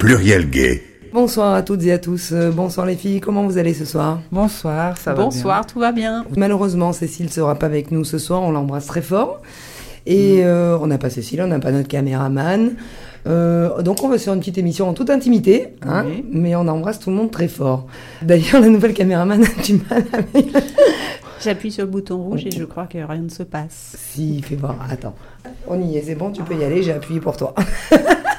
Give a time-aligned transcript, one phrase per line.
[0.00, 0.82] Pluriel gay.
[1.12, 2.30] Bonsoir à toutes et à tous.
[2.32, 4.22] Euh, bonsoir les filles, comment vous allez ce soir?
[4.32, 6.24] Bonsoir, ça va Bonsoir, tout va bien.
[6.38, 9.42] Malheureusement, Cécile ne sera pas avec nous ce soir, on l'embrasse très fort.
[10.06, 12.76] Et euh, on n'a pas Cécile, on n'a pas notre caméraman.
[13.26, 16.98] Euh, donc on va faire une petite émission en toute intimité, hein, mais on embrasse
[16.98, 17.86] tout le monde très fort.
[18.22, 20.46] D'ailleurs, la nouvelle caméraman a du mal avec...
[21.44, 23.96] J'appuie sur le bouton rouge et je crois que rien ne se passe.
[23.98, 25.14] Si, fais voir, attends.
[25.66, 27.54] On y est, c'est bon, tu peux y aller, j'ai appuyé pour toi.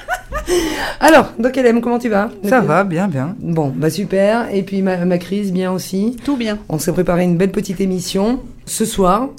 [0.99, 2.29] Alors, donc Hélène, comment tu vas?
[2.43, 3.35] Ça va, bien, bien.
[3.39, 4.53] Bon, bah super.
[4.53, 6.17] Et puis ma, ma crise, bien aussi.
[6.23, 6.59] Tout bien.
[6.69, 8.39] On s'est préparé une belle petite émission.
[8.65, 9.29] Ce soir,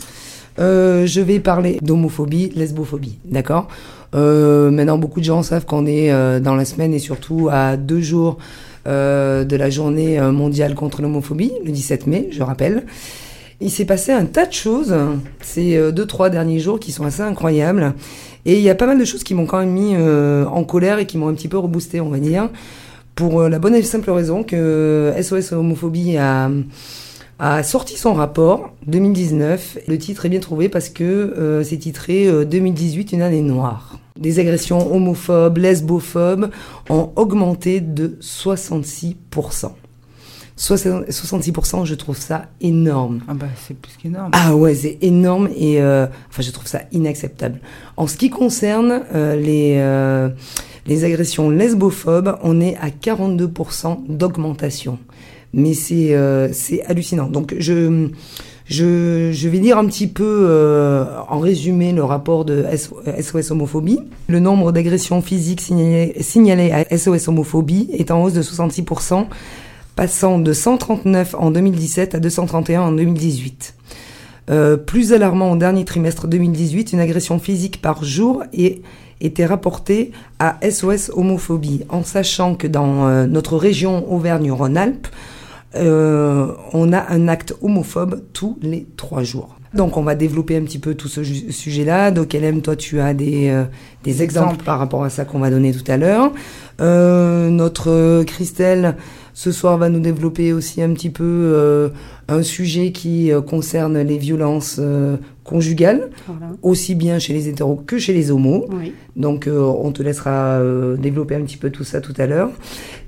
[0.59, 3.69] euh, je vais parler d'homophobie, lesbophobie, d'accord?
[4.15, 7.77] Euh, Maintenant, beaucoup de gens savent qu'on est euh, dans la semaine et surtout à
[7.77, 8.39] deux jours
[8.87, 12.85] euh, de la journée mondiale contre l'homophobie, le 17 mai, je rappelle.
[13.61, 14.93] Il s'est passé un tas de choses
[15.41, 17.95] ces deux, trois derniers jours qui sont assez incroyables.
[18.45, 20.65] Et il y a pas mal de choses qui m'ont quand même mis euh, en
[20.65, 22.49] colère et qui m'ont un petit peu reboosté, on va dire.
[23.15, 26.51] Pour euh, la bonne et simple raison que SOS Homophobie a,
[27.39, 29.79] a sorti son rapport 2019.
[29.89, 33.99] Le titre est bien trouvé parce que euh, c'est titré euh, 2018, une année noire.
[34.17, 36.51] Des agressions homophobes, lesbophobes
[36.89, 39.73] ont augmenté de 66%.
[40.59, 43.21] 66%, je trouve ça énorme.
[43.29, 44.31] Ah bah, c'est plus qu'énorme.
[44.33, 47.61] Ah ouais, c'est énorme et euh, enfin je trouve ça inacceptable.
[47.97, 50.29] En ce qui concerne euh, les euh,
[50.87, 54.99] les agressions lesbophobes, on est à 42% d'augmentation.
[55.55, 57.27] Mais c'est euh, c'est hallucinant.
[57.27, 58.09] Donc je
[58.65, 62.65] je, je vais lire un petit peu euh, en résumé le rapport de
[63.21, 63.99] SOS Homophobie.
[64.29, 69.27] Le nombre d'agressions physiques signalées, signalées à SOS Homophobie est en hausse de 66%,
[69.97, 73.75] passant de 139 en 2017 à 231 en 2018.
[74.51, 78.83] Euh, plus alarmant au dernier trimestre 2018, une agression physique par jour est,
[79.21, 85.07] était rapportée à SOS Homophobie, en sachant que dans euh, notre région Auvergne-Rhône-Alpes,
[85.75, 89.57] euh, on a un acte homophobe tous les trois jours.
[89.75, 92.11] Donc on va développer un petit peu tout ce sujet-là.
[92.11, 93.65] Donc LM, toi tu as des, euh,
[94.05, 94.65] des exemples Exemples.
[94.65, 96.33] par rapport à ça qu'on va donner tout à l'heure.
[96.81, 98.97] Euh, notre euh, Christelle
[99.35, 101.89] ce soir va nous développer aussi un petit peu euh,
[102.29, 106.53] un sujet qui euh, concerne les violences euh, conjugales, Voilà.
[106.63, 108.67] aussi bien chez les hétéros que chez les homos.
[108.71, 108.93] Oui.
[109.17, 110.61] Donc on te laissera
[110.99, 112.51] développer un petit peu tout ça tout à l'heure.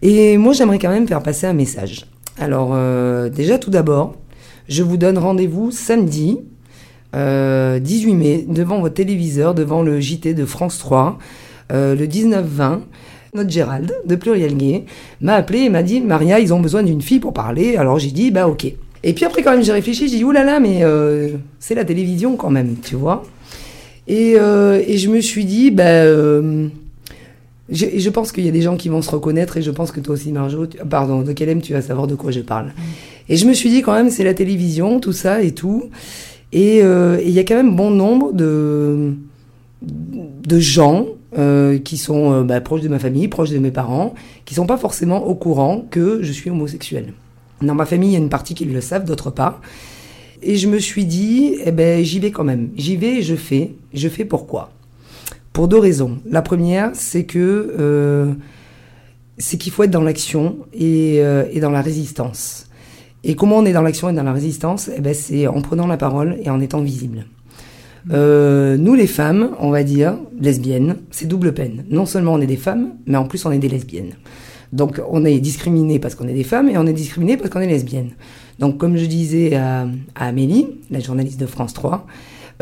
[0.03, 2.07] Et moi j'aimerais quand même faire passer un message.
[2.39, 2.77] Alors
[3.31, 4.17] déjà tout d'abord,
[4.69, 6.39] je vous donne rendez-vous samedi
[7.15, 11.19] euh, 18 mai devant votre téléviseur, devant le JT de France 3,
[11.73, 12.81] euh, le 19-20.
[13.35, 14.85] Notre Gérald de Pluriel Gay
[15.21, 17.77] m'a appelé et m'a dit Maria, ils ont besoin d'une fille pour parler.
[17.77, 18.73] Alors j'ai dit bah ok.
[19.03, 22.37] Et puis après quand même j'ai réfléchi, j'ai dit oulala mais euh, c'est la télévision
[22.37, 23.25] quand même, tu vois.
[24.07, 26.69] Et, euh, et je me suis dit, bah, euh,
[27.71, 29.93] je, je pense qu'il y a des gens qui vont se reconnaître, et je pense
[29.93, 32.41] que toi aussi, Marjo, tu- pardon, de quel aime tu vas savoir de quoi je
[32.41, 32.73] parle.
[33.31, 35.85] Et je me suis dit, quand même, c'est la télévision, tout ça et tout.
[36.53, 39.15] Et et il y a quand même bon nombre de,
[39.83, 41.07] de gens
[41.37, 44.15] euh, qui sont euh, bah, proches de ma famille, proches de mes parents,
[44.45, 47.13] qui sont pas forcément au courant que je suis homosexuel.
[47.63, 49.61] Dans ma famille, il y a une partie qui le savent, d'autres pas.
[50.43, 52.71] Et je me suis dit, eh ben, j'y vais quand même.
[52.77, 53.73] J'y vais et je fais.
[53.95, 54.71] Je fais pourquoi?
[55.53, 56.19] Pour deux raisons.
[56.29, 58.33] La première, c'est que euh,
[59.39, 62.67] c'est qu'il faut être dans l'action et, euh, et dans la résistance.
[63.23, 64.91] Et comment on est dans l'action et dans la résistance?
[64.95, 67.27] Eh ben, C'est en prenant la parole et en étant visible.
[68.13, 71.85] Euh, nous, les femmes, on va dire, lesbiennes, c'est double peine.
[71.91, 74.13] Non seulement on est des femmes, mais en plus on est des lesbiennes.
[74.73, 77.61] Donc on est discriminé parce qu'on est des femmes et on est discriminé parce qu'on
[77.61, 78.11] est lesbienne.
[78.59, 82.07] Donc comme je disais à, à Amélie, la journaliste de France 3,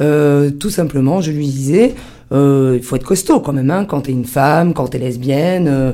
[0.00, 1.94] euh, tout simplement, je lui disais,
[2.32, 5.68] euh, il faut être costaud quand même, hein, quand t'es une femme, quand t'es lesbienne,
[5.68, 5.92] euh,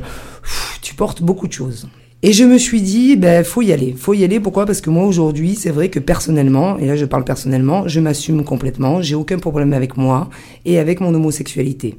[0.83, 1.89] tu portes beaucoup de choses.
[2.25, 3.95] Et je me suis dit, ben, faut y aller.
[3.97, 4.41] Faut y aller.
[4.41, 4.67] Pourquoi?
[4.67, 8.43] Parce que moi, aujourd'hui, c'est vrai que personnellement, et là, je parle personnellement, je m'assume
[8.43, 9.01] complètement.
[9.03, 10.29] J'ai aucun problème avec moi
[10.65, 11.97] et avec mon homosexualité.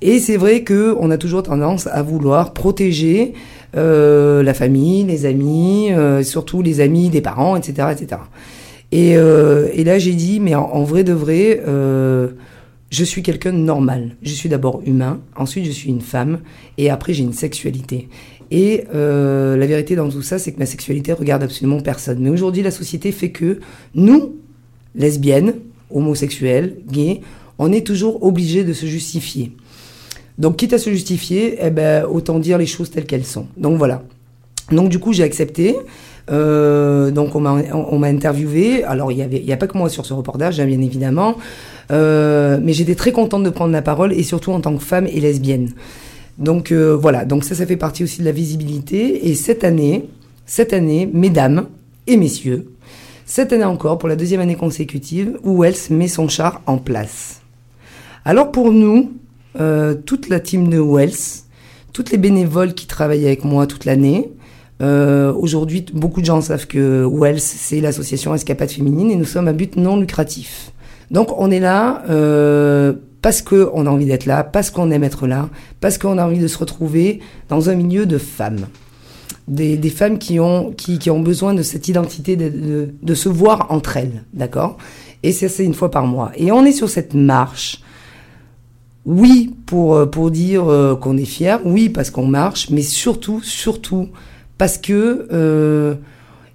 [0.00, 3.34] Et c'est vrai que on a toujours tendance à vouloir protéger
[3.76, 8.20] euh, la famille, les amis, euh, surtout les amis des parents, etc., etc.
[8.90, 12.30] Et, euh, et là, j'ai dit, mais en, en vrai de vrai, euh,
[12.92, 14.16] je suis quelqu'un de normal.
[14.22, 16.40] Je suis d'abord humain, ensuite je suis une femme,
[16.76, 18.08] et après j'ai une sexualité.
[18.54, 22.18] Et euh, la vérité dans tout ça, c'est que ma sexualité regarde absolument personne.
[22.20, 23.60] Mais aujourd'hui, la société fait que
[23.94, 24.34] nous,
[24.94, 25.54] lesbiennes,
[25.90, 27.22] homosexuelles, gays,
[27.58, 29.52] on est toujours obligés de se justifier.
[30.36, 33.46] Donc, quitte à se justifier, eh ben, autant dire les choses telles qu'elles sont.
[33.56, 34.02] Donc voilà.
[34.70, 35.74] Donc du coup, j'ai accepté.
[36.30, 38.84] Euh, donc on m'a on, m'a interviewé.
[38.84, 40.80] Alors il y avait il y a pas que moi sur ce reportage, hein, bien
[40.80, 41.36] évidemment,
[41.90, 45.06] Euh, mais j'étais très contente de prendre la parole et surtout en tant que femme
[45.06, 45.72] et lesbienne.
[46.38, 49.28] Donc euh, voilà, donc ça, ça fait partie aussi de la visibilité.
[49.28, 50.08] Et cette année,
[50.46, 51.66] cette année, mesdames
[52.06, 52.72] et messieurs,
[53.26, 57.40] cette année encore, pour la deuxième année consécutive, Wells met son char en place.
[58.24, 59.12] Alors pour nous,
[59.60, 61.42] euh, toute la team de Wells,
[61.92, 64.30] toutes les bénévoles qui travaillent avec moi toute l'année,
[64.82, 69.48] euh, aujourd'hui, beaucoup de gens savent que Wells, c'est l'association Escapade Féminine et nous sommes
[69.48, 70.72] à but non lucratif.
[71.10, 75.26] Donc on est là euh, parce qu'on a envie d'être là, parce qu'on aime être
[75.26, 75.48] là,
[75.80, 78.66] parce qu'on a envie de se retrouver dans un milieu de femmes.
[79.48, 80.74] Des, femmes qui ont,
[81.20, 84.76] besoin de cette identité, de, se voir entre elles, d'accord?
[85.22, 86.32] Et ça, c'est une fois par mois.
[86.36, 87.80] Et on est sur cette marche
[89.04, 94.08] oui, pour, pour dire euh, qu'on est fier, oui, parce qu'on marche, mais surtout, surtout,
[94.58, 95.96] parce que euh,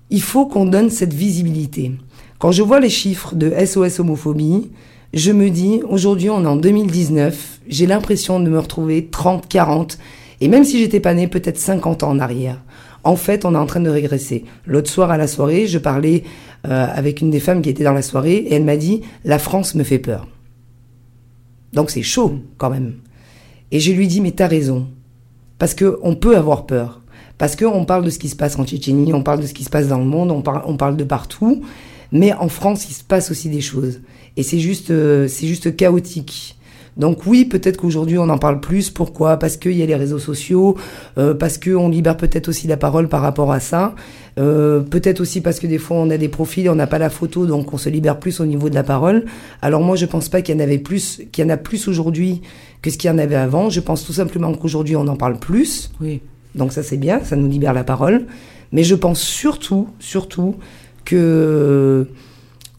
[0.09, 1.91] il faut qu'on donne cette visibilité.
[2.39, 4.69] Quand je vois les chiffres de SOS homophobie,
[5.13, 9.98] je me dis, aujourd'hui, on est en 2019, j'ai l'impression de me retrouver 30, 40,
[10.42, 12.62] et même si j'étais pas née, peut-être 50 ans en arrière.
[13.04, 14.44] En fait, on est en train de régresser.
[14.65, 16.24] L'autre soir à la soirée, je parlais
[16.68, 19.39] euh, avec une des femmes qui était dans la soirée, et elle m'a dit, la
[19.39, 20.27] France me fait peur.
[21.74, 22.95] Donc c'est chaud quand même.
[23.71, 24.88] Et je lui dis mais t'as raison
[25.59, 27.01] parce que on peut avoir peur
[27.38, 29.54] parce que on parle de ce qui se passe en Tchétchénie, on parle de ce
[29.54, 31.62] qui se passe dans le monde, on parle de partout,
[32.12, 34.01] mais en France il se passe aussi des choses
[34.37, 36.53] et c'est juste euh, c'est juste chaotique.
[36.95, 38.89] Donc oui, peut-être qu'aujourd'hui on en parle plus.
[38.89, 39.37] Pourquoi?
[39.37, 40.77] Parce qu'il y a les réseaux sociaux,
[41.17, 43.93] euh, parce qu'on libère peut-être aussi la parole par rapport à ça.
[44.39, 47.09] Euh, peut-être aussi parce que des fois on a des profils, on n'a pas la
[47.09, 49.25] photo, donc on se libère plus au niveau de la parole.
[49.61, 51.87] Alors moi je pense pas qu'il y en avait plus, qu'il y en a plus
[51.87, 52.41] aujourd'hui
[52.81, 53.69] que ce qu'il y en avait avant.
[53.69, 55.91] Je pense tout simplement qu'aujourd'hui on en parle plus.
[56.01, 56.21] Oui.
[56.55, 58.25] Donc ça c'est bien, ça nous libère la parole.
[58.71, 60.55] Mais je pense surtout, surtout
[61.05, 62.07] que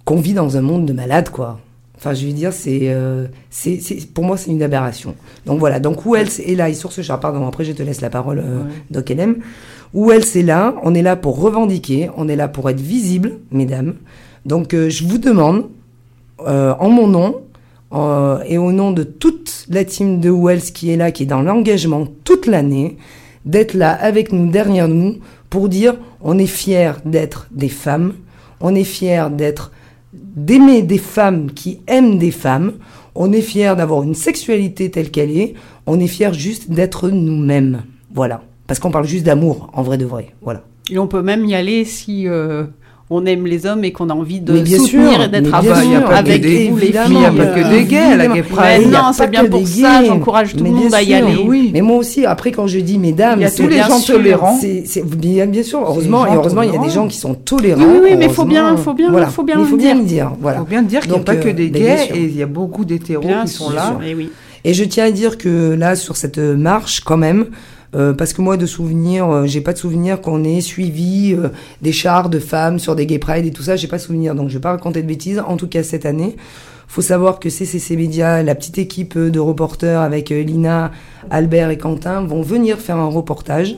[0.08, 1.58] qu'on vit dans un monde de malades quoi.
[1.98, 3.78] Enfin, je veux dire, c'est, euh, c'est,
[4.14, 5.14] pour moi, c'est une aberration.
[5.44, 5.80] Donc voilà.
[5.80, 8.08] Donc où elle est là, et sur ce char, pardon, après je te laisse la
[8.08, 8.72] parole, euh, Ouais.
[8.90, 9.36] Doc LM.
[9.92, 13.32] Où elle c'est là, on est là pour revendiquer, on est là pour être visible,
[13.50, 13.96] mesdames.
[14.46, 15.66] Donc euh, je vous demande,
[16.46, 17.42] en mon nom
[18.46, 21.42] et au nom de toute la team de Wells qui est là, qui est dans
[21.42, 22.96] l'engagement toute l'année,
[23.44, 25.18] d'être là avec nous, derrière nous,
[25.50, 28.14] pour dire on est fiers d'être des femmes,
[28.60, 29.72] on est fiers d'être
[30.12, 32.74] d'aimer des femmes qui aiment des femmes,
[33.14, 35.54] on est fiers d'avoir une sexualité telle qu'elle est,
[35.86, 37.82] on est fiers juste d'être nous-mêmes.
[38.14, 38.42] Voilà.
[38.66, 40.34] Parce qu'on parle juste d'amour, en vrai de vrai.
[40.42, 40.62] Voilà.
[40.90, 42.64] Et on peut même y aller si euh,
[43.10, 45.46] on aime les hommes et qu'on a envie de Mais bien soutenir sûr, et d'être
[45.46, 47.00] il que avec des- vous les filles.
[47.08, 48.26] Il n'y a pas que des gays à la.
[48.26, 48.82] Gay Pride.
[48.82, 50.06] il non, c'est bien que pour des ça, gays.
[50.08, 51.42] j'encourage tout le monde à y aller.
[51.46, 51.70] Oui.
[51.72, 53.88] Mais moi aussi, après, quand je dis mesdames, Il y a c'est tous les bien
[53.88, 54.16] gens sûr.
[54.16, 54.58] tolérants.
[54.60, 57.80] C'est, c'est- bien, sûr, heureusement, et heureusement, il y a des gens qui sont tolérants.
[57.82, 59.26] Oui, oui, mais faut bien- faut bien- voilà.
[59.28, 60.30] faut bien il faut bien le dire.
[60.36, 60.58] Il Voilà.
[60.58, 62.36] faut bien dire qu'il n'y a pas que euh, des mais bien gays et il
[62.36, 63.98] y a beaucoup d'hétéros qui sont là.
[64.06, 64.30] Et oui.
[64.64, 67.46] Et je tiens à dire que là, sur cette marche, quand même,
[67.94, 71.48] euh, parce que moi, de souvenirs, euh, j'ai pas de souvenir qu'on ait suivi euh,
[71.82, 74.34] des chars de femmes sur des gay pride et tout ça, j'ai pas de souvenir,
[74.34, 75.42] donc je vais pas raconter de bêtises.
[75.46, 76.36] En tout cas, cette année,
[76.88, 80.90] faut savoir que CCC Média, la petite équipe de reporters avec euh, Lina,
[81.30, 83.76] Albert et Quentin vont venir faire un reportage.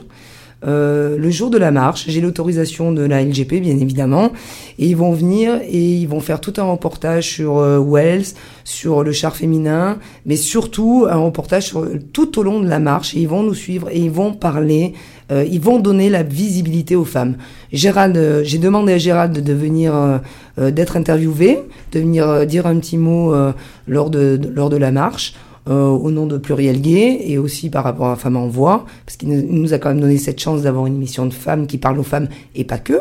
[0.63, 4.31] Euh, le jour de la marche, j'ai l'autorisation de la LGP bien évidemment,
[4.77, 8.25] et ils vont venir et ils vont faire tout un reportage sur euh, Wells,
[8.63, 13.15] sur le char féminin, mais surtout un reportage sur, tout au long de la marche.
[13.15, 14.93] Et ils vont nous suivre et ils vont parler,
[15.31, 17.37] euh, ils vont donner la visibilité aux femmes.
[17.73, 20.17] Gérald, euh, j'ai demandé à Gérald de venir, euh,
[20.59, 21.59] euh, d'être interviewé,
[21.91, 23.51] de venir euh, dire un petit mot euh,
[23.87, 25.33] lors de- lors de la marche.
[25.69, 29.17] Euh, au nom de Pluriel Gay et aussi par rapport à Femmes en Voix, parce
[29.17, 31.99] qu'il nous- a quand même donné cette chance d'avoir une émission de femmes qui parle
[31.99, 32.99] aux femmes et pas que,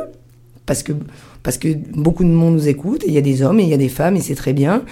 [0.67, 0.93] parce que
[1.43, 3.69] parce que beaucoup de monde nous écoute, et il y a des hommes et il
[3.71, 4.83] y a des femmes, et c'est très bien.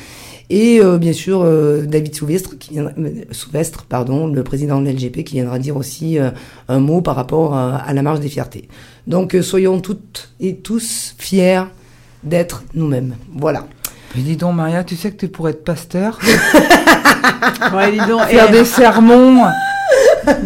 [0.49, 2.89] Et euh, bien sûr, euh, David Souvestre, qui euh,
[3.33, 6.31] Souvestre, pardon, le président de l'LGP, qui viendra dire aussi euh,
[6.69, 8.67] un mot par rapport à, à la marche des fiertés.
[9.07, 11.65] Donc euh, soyons toutes et tous fiers
[12.25, 13.15] d'être nous-mêmes.
[13.37, 13.67] Voilà.
[14.15, 16.19] Mais dis donc, Maria, tu sais que tu pourrais être pasteur,
[17.75, 19.45] Ouais, dis donc, faire des sermons.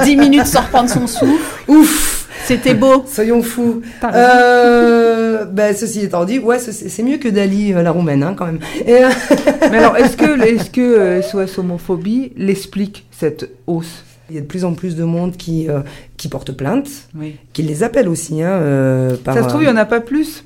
[0.05, 1.63] 10 minutes sans reprendre son souffle.
[1.69, 3.05] Ouf C'était beau.
[3.07, 3.83] Soyons fous.
[4.05, 8.47] Euh, ben, ceci étant dit, ouais, c'est mieux que Dali, euh, la roumaine, hein, quand
[8.47, 8.61] même.
[8.87, 9.09] Et, euh,
[9.71, 14.05] Mais alors, est-ce que, est-ce que euh, SOS Homophobie l'explique, cette hausse?
[14.31, 15.81] Il y a de plus en plus de monde qui, euh,
[16.17, 16.89] qui porte plainte,
[17.19, 17.37] Oui.
[17.53, 18.43] qui les appelle aussi.
[18.43, 20.45] Hein, euh, par, Ça se trouve, il euh, n'y en a pas plus?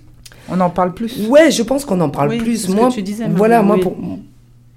[0.51, 1.27] On en parle plus.
[1.29, 2.57] Ouais, je pense qu'on en parle Oui, plus.
[2.57, 3.83] c'est ce que Moi, tu disais, voilà, moi oui.
[3.83, 3.97] pour,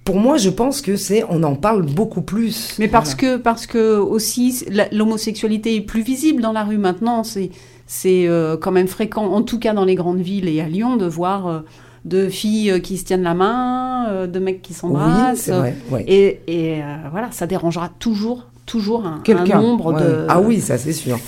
[0.03, 2.75] pour moi, je pense que c'est on en parle beaucoup plus.
[2.79, 7.23] Mais parce que, parce que aussi, l'homosexualité est plus visible dans la rue maintenant.
[7.23, 7.51] C'est,
[7.85, 10.95] c'est euh, quand même fréquent, en tout cas dans les grandes villes et à Lyon,
[10.97, 11.59] de voir euh,
[12.05, 15.39] de filles euh, qui se tiennent la main, euh, de mecs qui oui, s'embrassent.
[15.41, 15.75] c'est vrai.
[15.91, 16.03] ouais.
[16.07, 20.01] Et, et, euh, voilà, ça dérangera toujours, toujours un, un nombre ouais.
[20.01, 20.25] de.
[20.29, 21.19] Ah oui, ça c'est sûr.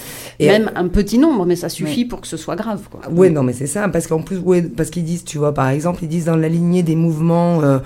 [0.41, 2.81] Et- Même un petit nombre, mais ça suffit pour que ce soit grave.
[2.89, 3.01] Quoi.
[3.12, 5.69] Ouais, non, mais c'est ça, parce qu'en plus, ouais, parce qu'ils disent, tu vois, par
[5.69, 7.77] exemple, ils disent dans la lignée des mouvements euh,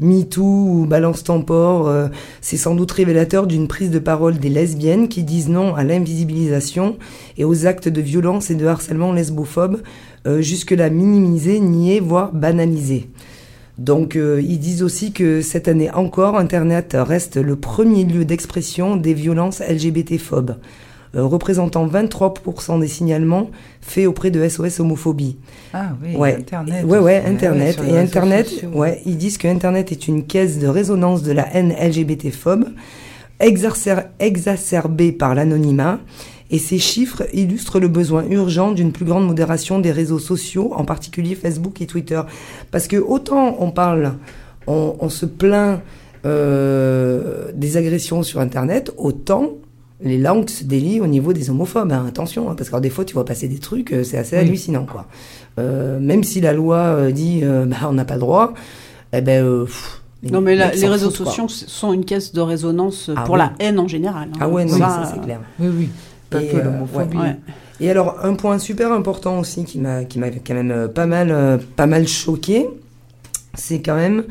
[0.00, 2.06] MeToo ou Balance ton port, euh,
[2.40, 6.96] c'est sans doute révélateur d'une prise de parole des lesbiennes qui disent non à l'invisibilisation
[7.36, 9.80] et aux actes de violence et de harcèlement lesbophobe,
[10.26, 13.08] euh, jusque-là minimisés, niés, voire banalisés.
[13.76, 18.96] Donc, euh, ils disent aussi que cette année encore, Internet reste le premier lieu d'expression
[18.96, 20.56] des violences LGBT-phobes,
[21.22, 25.36] représentant 23% des signalements faits auprès de SOS homophobie.
[25.72, 26.36] Ah oui, Ouais.
[26.36, 26.84] Internet.
[26.84, 27.28] Ouais, ouais, aussi.
[27.28, 27.78] Internet.
[27.88, 28.70] et Internet, sociaux.
[28.74, 32.66] ouais, ils disent que Internet est une caisse de résonance de la haine LGBT-phobe,
[33.40, 35.98] exacer- exacerbée par l'anonymat.
[36.50, 40.84] Et ces chiffres illustrent le besoin urgent d'une plus grande modération des réseaux sociaux, en
[40.84, 42.20] particulier Facebook et Twitter.
[42.70, 44.14] Parce que autant on parle,
[44.66, 45.80] on, on se plaint
[46.26, 49.50] euh, des agressions sur Internet, autant
[50.02, 51.92] les langues se délient au niveau des homophobes.
[51.92, 52.04] hein.
[52.08, 54.42] Attention, hein, parce que des fois, tu vois passer des trucs, euh, c'est assez Oui.
[54.42, 55.06] hallucinant, quoi.
[55.58, 58.54] Euh, même si la loi euh, dit, euh, bah, on n'a pas le droit,
[59.12, 61.32] eh ben, euh, pff, les Non, mais la- les réseaux foutent, quoi.
[61.32, 63.40] sociaux sont une caisse de résonance Ah pour oui.
[63.40, 64.28] la haine en général.
[64.32, 64.38] hein.
[64.40, 65.40] Ah ouais, non, Ça, mais ça, c'est clair.
[65.60, 65.88] Oui, oui.
[66.30, 67.16] Pas Et, que euh, l'homophobie.
[67.16, 67.36] ouais.
[67.80, 71.60] Et alors, un point super important aussi qui m'a, qui m'a quand même pas mal,
[71.76, 72.68] pas mal choqué,
[73.54, 74.24] c'est quand même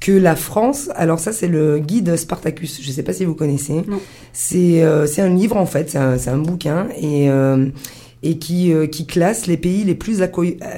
[0.00, 3.82] que la France, alors ça c'est le guide Spartacus, je sais pas si vous connaissez,
[4.32, 7.66] c'est euh, c'est un livre en fait, c'est un, bouquin et euh,
[8.22, 10.22] et qui euh, qui classe les pays les plus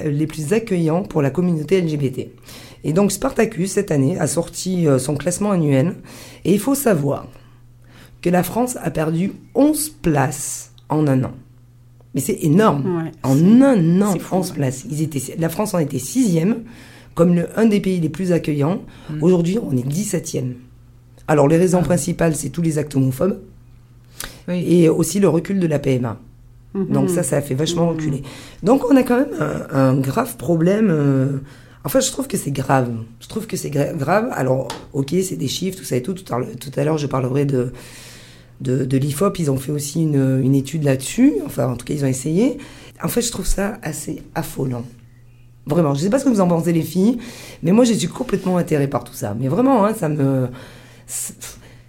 [0.05, 2.29] les plus accueillants pour la communauté LGBT.
[2.83, 5.95] Et donc Spartacus cette année a sorti son classement annuel
[6.45, 7.27] et il faut savoir
[8.21, 11.33] que la France a perdu 11 places en un an.
[12.13, 13.03] Mais c'est énorme.
[13.03, 14.55] Ouais, En un an, c'est fou, 11 ouais.
[14.55, 14.85] places.
[14.89, 16.63] Ils étaient, la France en était sixième,
[17.15, 18.81] comme le, un des pays les plus accueillants.
[19.09, 19.23] Mm.
[19.23, 20.53] Aujourd'hui, on est 17e.
[21.27, 23.39] Alors, les raisons principales, c'est tous les actes homophobes
[24.47, 24.65] Oui.
[24.67, 26.19] et aussi le recul de la PMA.
[26.73, 26.87] Mhm.
[26.87, 27.97] Donc ça, ça a fait vachement Mhm.
[27.97, 28.23] reculer.
[28.63, 30.87] Donc on a quand même un, un grave problème.
[30.89, 31.37] euh,
[31.83, 32.91] Enfin, je trouve que c'est grave.
[33.19, 34.29] Je trouve que c'est gra- grave.
[34.33, 36.13] Alors, ok, c'est des chiffres, tout ça et tout.
[36.13, 37.73] Tout à l'heure- tout à l'heure, je parlerai de,
[38.61, 39.39] de, de l'IFOP.
[39.39, 41.33] Ils ont fait aussi une, une étude là-dessus.
[41.45, 42.59] Enfin, en tout cas, ils ont essayé.
[43.03, 44.85] En fait, je trouve ça assez affolant.
[45.65, 45.93] Vraiment.
[45.93, 47.19] Je sais pas ce que vous en pensez, les filles,
[47.63, 49.35] mais moi, je suis complètement atterrée par tout ça.
[49.39, 50.47] Mais vraiment, hein, ça me...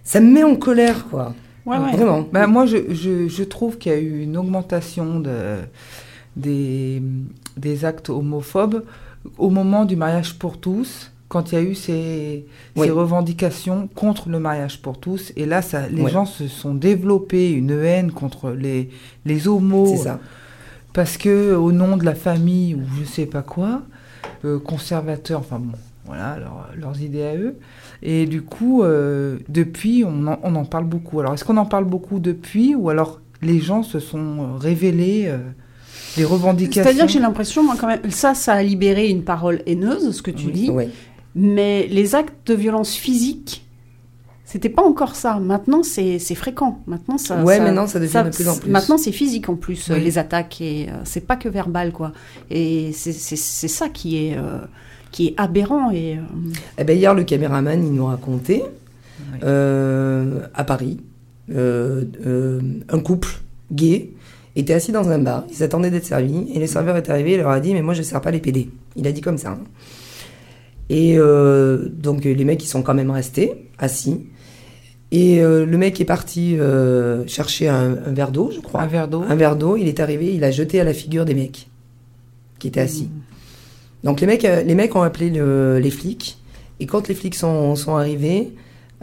[0.05, 1.33] Ça me met en colère, quoi.
[1.65, 1.91] Ouais, ouais.
[1.93, 2.25] Vraiment.
[2.31, 5.59] Bah, moi, je, je, je trouve qu'il y a eu une augmentation de,
[6.35, 7.01] des,
[7.55, 8.83] des actes homophobes
[9.37, 12.87] au moment du mariage pour tous, quand il y a eu ces, Oui.
[12.87, 15.31] ces revendications contre le mariage pour tous.
[15.37, 18.89] Et là, ça, les gens se sont développés une haine contre les,
[19.25, 19.87] les homos.
[19.87, 20.19] C'est ça.
[20.93, 23.81] Parce que, au nom de la famille ou je sais pas quoi,
[24.45, 27.55] euh, conservateurs, enfin bon, voilà, leur- leurs idées à eux.
[28.03, 31.19] Et du coup, euh, depuis, on en, on en parle beaucoup.
[31.19, 35.25] Alors, est-ce qu'on en parle beaucoup depuis ou alors les gens se sont euh, révélés
[35.27, 35.37] euh,
[36.15, 36.83] des revendications?
[36.83, 40.21] C'est-à-dire que j'ai l'impression, moi, quand même, ça, ça a libéré une parole haineuse, ce
[40.21, 40.51] que tu Oui.
[40.51, 40.71] dis,
[41.35, 43.65] mais les actes de violence physique,
[44.45, 45.39] c'était pas encore ça.
[45.39, 46.79] Maintenant, c'est c'est fréquent.
[46.87, 47.43] Maintenant, ça.
[47.43, 48.69] Ouais, maintenant, ça devient ça- de plus en plus.
[48.69, 49.99] Maintenant, c'est physique en plus, Oui.
[50.01, 52.11] les attaques, et euh, c'est pas que verbal, quoi.
[52.49, 54.59] Et c'est c'est- c'est ça qui est, euh,
[55.11, 55.91] qui est aberrant.
[55.91, 56.21] Et, euh,
[56.77, 58.63] Eh ben, hier, le caméraman, il nous racontait,
[59.33, 59.39] Oui.
[59.43, 60.99] euh, à Paris,
[61.53, 63.29] euh, euh, un couple
[63.71, 64.11] gay
[64.55, 67.37] était assis dans un bar, ils attendaient d'être servis, et le serveur est arrivé et
[67.37, 68.69] leur a dit, mais moi, je ne sers pas les PD.
[68.95, 69.49] Il a dit comme ça.
[69.51, 69.59] hein.
[70.89, 74.27] Et euh, donc, les mecs, ils sont quand même restés assis.
[75.11, 78.81] Et euh, le mec est parti euh, chercher un, un verre d'eau, je crois.
[78.81, 81.23] Un verre d'eau Un verre d'eau, il est arrivé, il a jeté à la figure
[81.25, 81.69] des mecs
[82.59, 83.09] qui étaient assis.
[84.03, 86.37] Donc les mecs, euh, les mecs ont appelé le- les flics,
[86.79, 88.53] et quand les flics sont, sont arrivés,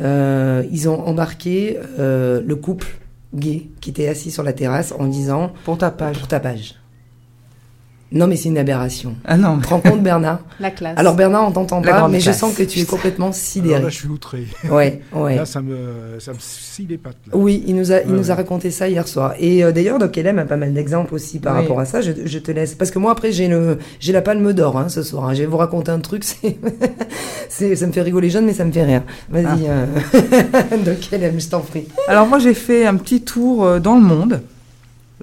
[0.01, 2.89] euh, ils ont embarqué euh, le couple
[3.33, 6.19] gay qui était assis sur la terrasse en disant pour tapage.
[6.19, 6.75] pour tapage.
[8.13, 9.15] Non mais c'est une aberration.
[9.25, 10.99] Ah non, Tu te rends compte Bernard la classe.
[10.99, 13.83] Alors Bernard, on t'entend pas, mais je sens que tu es complètement Alors sidéré.
[13.83, 14.47] là, je suis outré.
[14.69, 15.37] Ouais, ouais.
[15.41, 17.17] Là, ça me, ça me scie les pattes.
[17.27, 17.37] Là.
[17.37, 19.35] Oui, il nous a, il Ouais, nous a raconté ça hier soir.
[19.39, 21.61] Et euh, d'ailleurs, Doc LM a pas mal d'exemples aussi par Oui.
[21.63, 22.01] rapport à ça.
[22.01, 22.75] Je, je te laisse.
[22.75, 25.27] Parce que moi, après, j'ai le, j'ai la palme d'or hein, ce soir.
[25.29, 25.35] hein.
[25.35, 26.25] Je vais vous raconter un truc.
[27.49, 29.03] C'est, ça me fait rigoler jeune, mais ça me fait rire.
[29.29, 29.87] Vas-y, euh,
[30.85, 31.87] Doc LM, je t'en prie.
[32.09, 34.41] Alors moi j'ai fait un petit tour euh, dans le monde,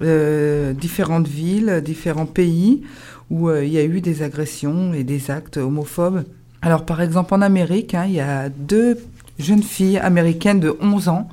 [0.00, 2.82] euh, différentes villes, différents pays
[3.30, 6.24] où euh, il y a eu des agressions et des actes homophobes.
[6.62, 8.98] Alors par exemple en Amérique, hein, il y a deux
[9.38, 11.28] jeunes filles américaines de 11 ans,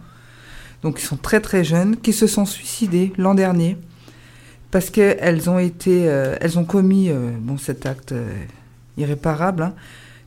[0.84, 3.78] donc qui sont très très jeunes, qui se sont suicidées l'an dernier
[4.72, 8.14] parce qu'elles ont été, euh, elles ont commis bon cet acte
[8.98, 9.64] irréparable.
[9.64, 9.74] hein.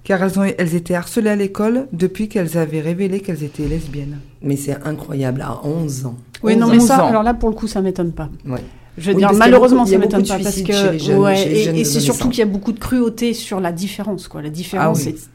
[0.04, 4.18] Car elles, ont, elles étaient harcelées à l'école depuis qu'elles avaient révélé qu'elles étaient lesbiennes.
[4.42, 6.16] Mais c'est incroyable, à 11 ans.
[6.42, 7.08] Oui, 11 non, mais ça, ans.
[7.08, 8.28] alors là, pour le coup, ça m'étonne pas.
[8.46, 8.60] Ouais.
[8.96, 12.00] Je veux Oui, dire, malheureusement, beaucoup- ça m'étonne pas parce que jeunes- ouais, et- c'est
[12.00, 14.42] surtout qu'il y a beaucoup de cruauté sur la différence, quoi.
[14.42, 15.14] La différence Ah oui.
[15.14, 15.28] est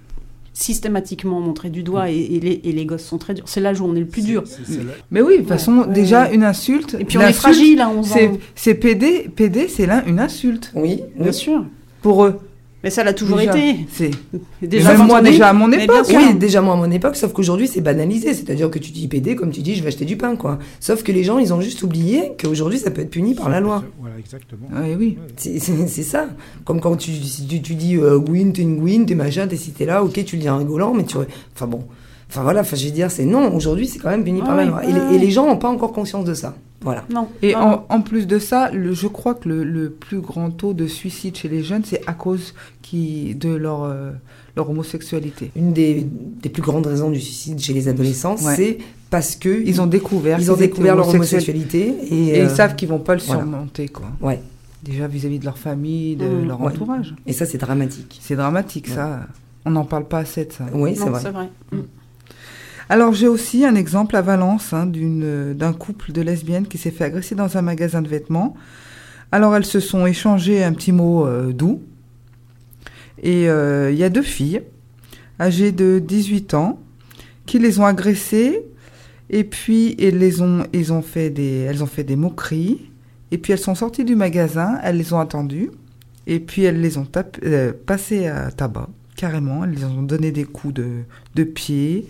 [0.56, 3.46] systématiquement montrée du doigt et, et les, et les gosses sont très durs.
[3.48, 4.44] C'est l'âge où on est le plus dur.
[5.12, 5.94] Mais oui, de toute façon, Ouais.
[5.94, 6.96] déjà, une insulte.
[7.00, 8.38] Et puis on est fragile à 11 C'est, ans.
[8.56, 11.66] c'est PD, PD c'est là une insulte Oui, Bien sûr.
[12.02, 12.40] pour eux.
[12.84, 13.58] Mais ça l'a toujours Déjà.
[13.58, 13.86] été.
[13.94, 14.12] C'est,
[14.62, 16.06] Déjà, même moi, déjà à mon époque.
[16.06, 16.18] sûr.
[16.18, 19.36] Oui, déjà moi à mon époque, sauf qu'aujourd'hui c'est banalisé, c'est-à-dire que tu dis PD
[19.38, 20.60] comme tu dis je vais acheter du pain quoi.
[20.82, 23.62] Sauf que les gens ils ont juste oublié qu'aujourd'hui ça peut être puni par la
[23.62, 23.84] loi.
[24.02, 24.68] Voilà, exactement.
[24.74, 25.18] Ouais, oui.
[25.38, 26.28] C'est c'est- ça.
[26.66, 27.12] Comme quand tu,
[27.48, 30.24] tu, tu dis euh, Gwyn, t'es une Gwyn, t'es machin, t'es si t'es là, ok
[30.26, 31.16] tu le dis en rigolant, mais tu...
[31.56, 31.84] Enfin bon.
[32.30, 34.56] Enfin voilà, enfin je veux dire, c'est non, aujourd'hui c'est quand même puni Ah par
[34.58, 34.82] la oui, loi.
[34.86, 36.56] Et, les, et les gens n'ont pas encore conscience de ça.
[36.84, 37.06] Voilà.
[37.10, 37.28] Non.
[37.42, 37.82] Et non, en, non.
[37.90, 41.36] en plus de ça, le, je crois que le, le plus grand taux de suicide
[41.36, 44.12] chez les jeunes, c'est à cause qui, de leur, euh,
[44.56, 45.52] leur homosexualité.
[45.56, 46.06] Une des,
[46.42, 48.56] des plus grandes raisons du suicide chez les adolescents, Ouais.
[48.56, 48.78] c'est
[49.10, 52.90] parce que Ils ont découvert, ils ont leur homosexualité et, Et euh, ils savent qu'ils
[52.90, 53.42] vont pas le voilà.
[53.42, 54.08] surmonter, quoi.
[54.22, 54.40] ouais.
[54.84, 56.48] Déjà vis-à-vis de leur famille, de Mmh.
[56.48, 56.68] leur Ouais.
[56.74, 57.16] entourage.
[57.26, 58.20] Et ça c'est dramatique.
[58.22, 58.96] C'est dramatique, Ouais.
[58.96, 59.22] ça.
[59.66, 60.66] On n'en parle pas assez de ça.
[60.74, 61.22] Oui, c'est vrai.
[61.24, 61.48] c'est vrai.
[61.72, 61.78] Mm.
[62.94, 66.92] Alors j'ai aussi un exemple à Valence hein, euh, d'un couple de lesbiennes qui s'est
[66.92, 68.54] fait agresser dans un magasin de vêtements.
[69.32, 71.82] Alors elles se sont échangées un petit mot euh, doux.
[73.24, 74.62] Et euh, il y a deux filles,
[75.40, 76.80] âgées de 18 ans,
[77.48, 78.64] qui les ont agressées.
[79.32, 82.92] Et puis elles, les ont, ont fait des, elles ont fait des moqueries.
[83.32, 85.72] Et puis elles sont sorties du magasin, elles les ont attendues.
[86.28, 89.64] Et puis elles les ont tapé- passées à tabac, carrément.
[89.64, 90.90] Elles les ont donné des coups de,
[91.34, 92.08] de pied.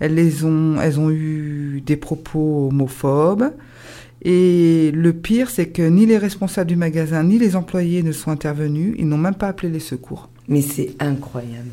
[0.00, 3.50] Elles, les ont, elles ont eu des propos homophobes.
[4.22, 8.30] Et le pire, c'est que ni les responsables du magasin, ni les employés ne sont
[8.30, 8.94] intervenus.
[8.98, 10.28] Ils n'ont même pas appelé les secours.
[10.48, 11.68] Mais c'est incroyable.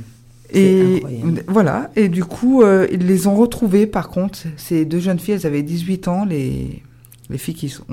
[0.52, 1.44] C'est Et incroyable.
[1.48, 1.92] voilà.
[1.96, 4.40] Et du coup, euh, ils les ont retrouvées, par contre.
[4.58, 6.84] Ces deux jeunes filles, elles avaient 18 ans, les,
[7.32, 7.84] les filles qui, sont,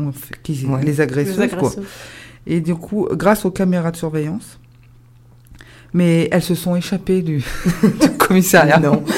[0.42, 0.84] qui Ouais.
[0.84, 1.58] les agresseuses, Les quoi.
[1.68, 1.84] agresseurs.
[2.46, 4.58] Et du coup, grâce aux caméras de surveillance.
[5.95, 7.39] Mais elles se sont échappées du,
[8.00, 8.78] du commissariat.
[8.78, 9.02] Non.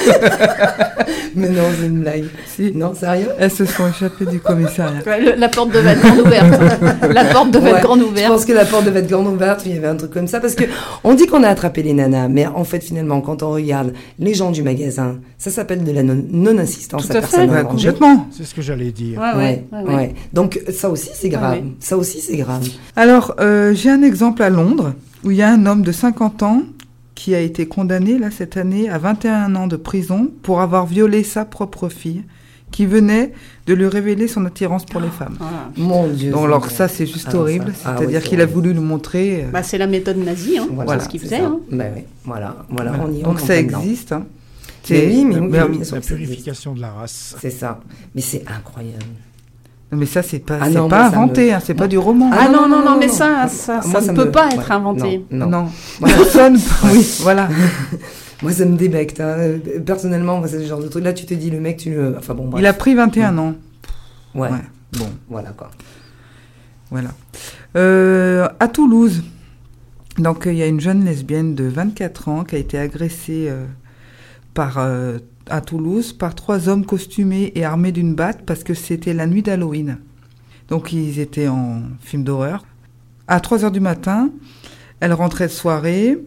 [1.37, 2.25] Mais non, c'est une blague.
[2.47, 2.73] Si.
[2.75, 3.29] Non, sérieux?
[3.39, 5.01] Elles se sont échappées du commissariat.
[5.05, 7.13] Ouais, le- la porte devait être grande ouverte.
[7.13, 8.33] la porte devait Ouais, être grande Je ouverte.
[8.33, 10.39] pense que la porte devait être grande ouverte, il y avait un truc comme ça.
[10.41, 10.65] Parce que
[11.03, 14.35] on dit qu'on a attrapé les nanas, mais en fait, finalement, quand on regarde les
[14.35, 18.29] gens du magasin, ça s'appelle de la non- non-assistance Tout à à personne Ouais, complètement.
[18.37, 19.19] C'est ce que j'allais dire.
[19.21, 19.95] Ouais, ouais, ouais, ouais.
[19.95, 20.15] ouais.
[20.33, 21.55] Donc, ça aussi, c'est grave.
[21.55, 21.65] ouais.
[21.81, 22.63] Ça aussi, c'est grave.
[22.95, 24.93] Alors, euh, j'ai un exemple à Londres
[25.25, 26.63] où il y a un homme de 50 ans
[27.15, 31.23] qui a été condamné là cette année à 21 ans de prison pour avoir violé
[31.23, 32.23] sa propre fille
[32.71, 33.33] qui venait
[33.67, 35.37] de lui révéler son attirance pour les femmes.
[35.39, 35.71] Voilà.
[35.77, 36.33] Mon Dieu.
[36.33, 39.45] Donc alors ça c'est juste Alors, horrible, ah c'est-à-dire oui, qu'il a voulu nous montrer.
[39.45, 40.67] euh, Bah, c'est la méthode nazie, hein.
[40.73, 41.37] Voilà, c'est ce qu'il faisait.
[41.39, 41.61] Hein.
[41.71, 43.05] Ben oui, voilà, voilà, voilà.
[43.09, 43.23] on y.
[43.23, 44.11] Donc on ça existe.
[44.11, 44.27] hein.
[44.91, 47.37] Mais C'est- oui, mais oui, mais- La purification de la race.
[47.41, 47.81] C'est ça.
[48.15, 49.05] Mais c'est incroyable.
[49.97, 52.31] Mais ça c'est pas, Ah non, pas inventé, me- hein, c'est pas du roman.
[52.33, 53.13] Ah, non, non, non, non, mais non.
[53.13, 55.25] ça, ça, Moi, ça ne me- peut pas ouais, être inventé.
[55.31, 55.63] Non, non.
[56.01, 56.59] Non, personne.
[56.85, 57.49] oui, voilà.
[58.43, 59.21] Moi, ça me débecte.
[59.21, 59.35] hein.
[59.39, 61.03] Euh, Personnellement, moi, c'est ce genre de truc.
[61.05, 62.17] Là, tu te dis, le mec, tu le.
[62.19, 62.61] Enfin bon, bref.
[62.63, 63.55] Il a pris 21 ans.
[64.35, 64.51] Ouais.
[64.51, 64.59] Ouais.
[64.99, 65.71] Bon, voilà quoi.
[66.91, 67.11] Voilà.
[67.77, 69.23] Euh, à Toulouse,
[70.19, 73.65] donc il y a une jeune lesbienne de 24 ans qui a été agressée euh,
[74.53, 79.15] par, euh, à Toulouse par trois hommes costumés et armés d'une batte parce que c'était
[79.15, 79.99] la nuit d'Halloween.
[80.69, 82.65] Donc ils étaient en film d'horreur.
[83.27, 84.31] À 3 heures du matin,
[85.01, 86.19] elle rentrait de soirée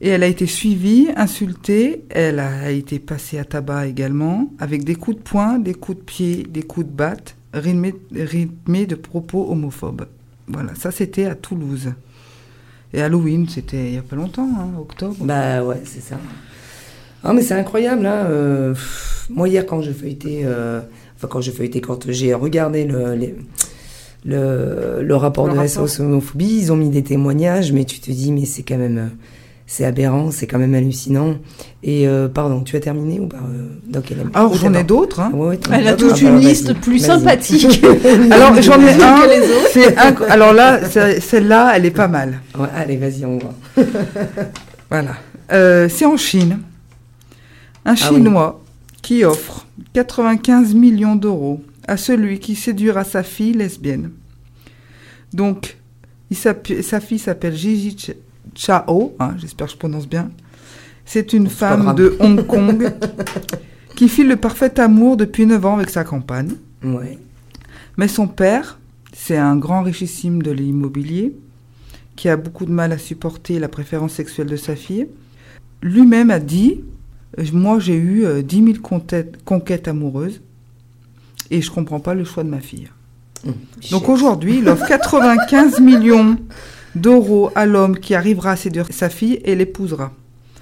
[0.00, 2.04] et elle a été suivie, insultée.
[2.10, 6.02] Elle a été passée à tabac également avec des coups de poing, des coups de
[6.04, 10.06] pied, des coups de batte rythmés, de propos homophobes.
[10.48, 11.92] Voilà, ça c'était à Toulouse.
[12.92, 15.16] Et Halloween, c'était il y a pas longtemps, hein, octobre.
[15.20, 16.18] Bah ouais, c'est ça.
[17.24, 18.26] Ah, mais c'est incroyable, hein.
[18.30, 18.74] euh,
[19.30, 20.42] moi, hier, quand je feuilletais.
[20.44, 20.80] euh,
[21.16, 23.14] Enfin, quand je feuilletais, quand j'ai regardé le.
[23.14, 23.34] les-
[24.24, 25.88] le, le rapport Le de rapport.
[25.88, 28.98] SOS homophobie, ils ont mis des témoignages, mais tu te dis, mais c'est quand même,
[28.98, 29.06] euh,
[29.66, 31.36] c'est aberrant, c'est quand même hallucinant.
[31.84, 34.82] Et euh, pardon, tu as terminé ou pas, euh, Doc Hélène Alors Oh, j'en ai
[34.82, 35.20] d'autres.
[35.20, 35.30] Hein.
[35.32, 37.80] Ouais, ouais, Elle a toute Ah, bah, une vas-y, liste plus sympathique.
[38.32, 39.20] Alors j'en ai un.
[39.22, 39.68] que les autres.
[39.72, 40.80] c'est inc- Alors là,
[41.20, 42.40] celle-là, elle est pas mal.
[42.58, 43.54] Ouais, allez, vas-y, on voit.
[44.90, 45.12] Voilà.
[45.52, 46.58] Euh, c'est en Chine.
[47.88, 48.16] Un Ah oui.
[48.16, 48.60] Chinois
[49.02, 54.10] qui offre 95 millions d'euros à celui qui séduira sa fille lesbienne.
[55.32, 55.76] Donc,
[56.30, 58.16] il sa fille s'appelle Gigi Ch-
[58.54, 60.30] Chao, hein, j'espère que je prononce bien.
[61.04, 62.92] C'est une femme de Hong Kong
[63.96, 66.52] qui file le parfait amour depuis 9 ans avec sa compagne.
[66.82, 67.18] Ouais.
[67.96, 68.78] Mais son père,
[69.14, 71.34] c'est un grand richissime de l'immobilier
[72.16, 75.06] qui a beaucoup de mal à supporter la préférence sexuelle de sa fille.
[75.82, 76.80] lui-même a dit
[77.52, 80.40] Moi, j'ai eu euh, 10 000 conquêtes, conquêtes amoureuses
[81.50, 82.88] et je comprends pas le choix de ma fille.
[83.90, 86.36] Donc aujourd'hui, il offre 95 millions
[86.94, 90.12] d'euros à l'homme qui arrivera à séduire sa fille et l'épousera.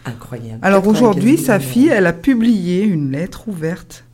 [0.05, 0.59] Incroyable.
[0.63, 4.05] Alors 95 aujourd'hui, sa fille, elle a publié une lettre ouverte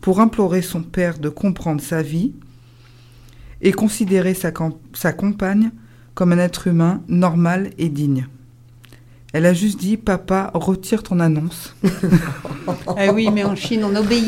[0.00, 2.32] pour implorer son père de comprendre sa vie
[3.60, 5.70] et considérer sa compagne
[6.14, 8.26] comme un être humain normal et digne.
[9.36, 11.74] Elle a juste dit Papa, retire ton annonce.
[12.98, 14.24] Eh oui, mais en Chine, on obéit.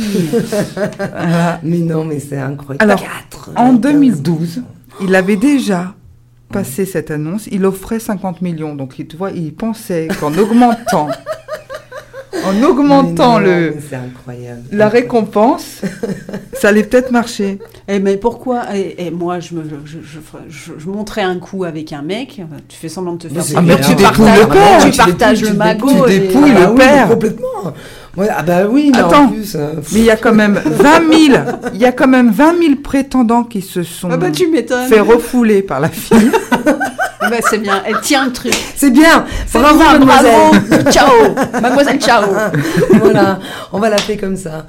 [0.98, 1.60] Voilà.
[1.62, 2.82] Mais non, mais c'est incroyable.
[2.84, 4.62] Alors, 95 En 2012,
[5.00, 5.94] il avait déjà
[6.52, 7.48] passé cette annonce.
[7.50, 8.74] Il offrait 50 millions.
[8.74, 11.08] Donc, il- tu vois, il pensait qu'en augmentant,
[12.44, 13.74] en augmentant Mais non, le,
[14.26, 14.38] mais
[14.72, 15.80] la récompense,
[16.52, 17.58] ça allait peut-être marcher.
[17.88, 21.38] Eh, mais pourquoi et, et moi, je, me, je, je, ferais- je- je monterais un
[21.38, 24.46] coup avec un mec, tu fais semblant de te faire Ah, mais tu dépouilles le
[24.48, 25.88] père, tu tu partages le magot.
[26.06, 27.08] tu dépouilles Ah le oui, père.
[27.08, 27.48] complètement.
[28.16, 29.24] Ouais, ah bah oui, mais Attends.
[29.26, 29.54] en plus.
[29.54, 31.38] euh, Mais il y a quand même 20 000,
[31.74, 34.88] il y a quand même 20 000 prétendants qui se sont Ah bah tu m'étonnes.
[34.88, 36.30] fait refouler par la fille.
[37.20, 37.82] Bah, c'est bien.
[37.86, 38.54] Elle tient le truc.
[38.76, 39.24] c'est bien.
[39.46, 40.60] C'est Bravo, bien, mademoiselle.
[40.68, 40.90] bravo.
[40.90, 41.34] ciao.
[41.60, 42.24] Mademoiselle, ciao.
[43.00, 43.38] voilà,
[43.72, 44.66] on va l'appeler comme ça.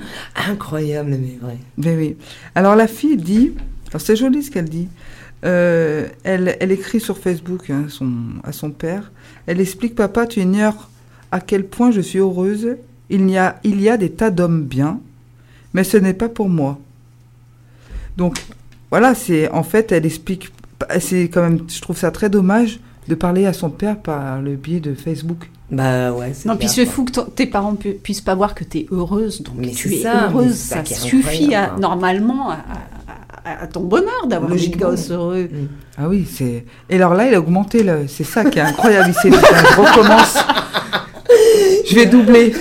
[0.49, 1.57] Incroyable, mais vrai.
[1.77, 2.17] Mais oui.
[2.55, 3.53] Alors la fille dit,
[3.89, 4.87] alors c'est joli ce qu'elle dit.
[5.45, 8.11] Euh, elle, elle écrit sur Facebook hein, son,
[8.43, 9.11] à son père.
[9.47, 10.89] Elle explique Papa, tu ignores
[11.31, 12.75] à quel point je suis heureuse.
[13.09, 14.99] Il y a, il y a des tas d'hommes bien,
[15.73, 16.77] mais ce n'est pas pour moi.
[18.17, 18.37] Donc
[18.91, 20.51] voilà, c'est en fait, elle explique.
[20.99, 24.55] C'est quand même, je trouve ça très dommage de parler à son père par le
[24.55, 25.49] biais de Facebook.
[25.71, 28.63] Bah ouais, c'est Non, puis c'est fou que tes parents pu- puissent pas voir que
[28.63, 29.41] tu es heureuse.
[29.43, 30.55] Donc Mais tu es ça, heureuse.
[30.55, 31.79] c'est ça suffit à, quoi.
[31.79, 32.57] normalement à,
[33.45, 35.47] à- à ton bonheur d'avoir des gosses heureux.
[35.97, 36.65] Ah oui, c'est.
[36.89, 38.07] Et alors là, il a augmenté le.
[38.07, 39.09] C'est ça qui est incroyable.
[39.09, 39.29] Il s'est
[39.77, 40.37] recommence.
[41.89, 42.53] Je vais doubler.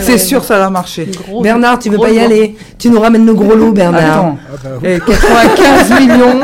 [0.00, 1.08] c'est sûr, ça va marcher.
[1.26, 4.18] Gros- Bernard, tu veux pas y aller Tu nous ramènes nos gros lots, Bernard.
[4.18, 4.38] Attends.
[4.52, 4.88] Ah bah oui.
[4.90, 6.40] Et 95 millions.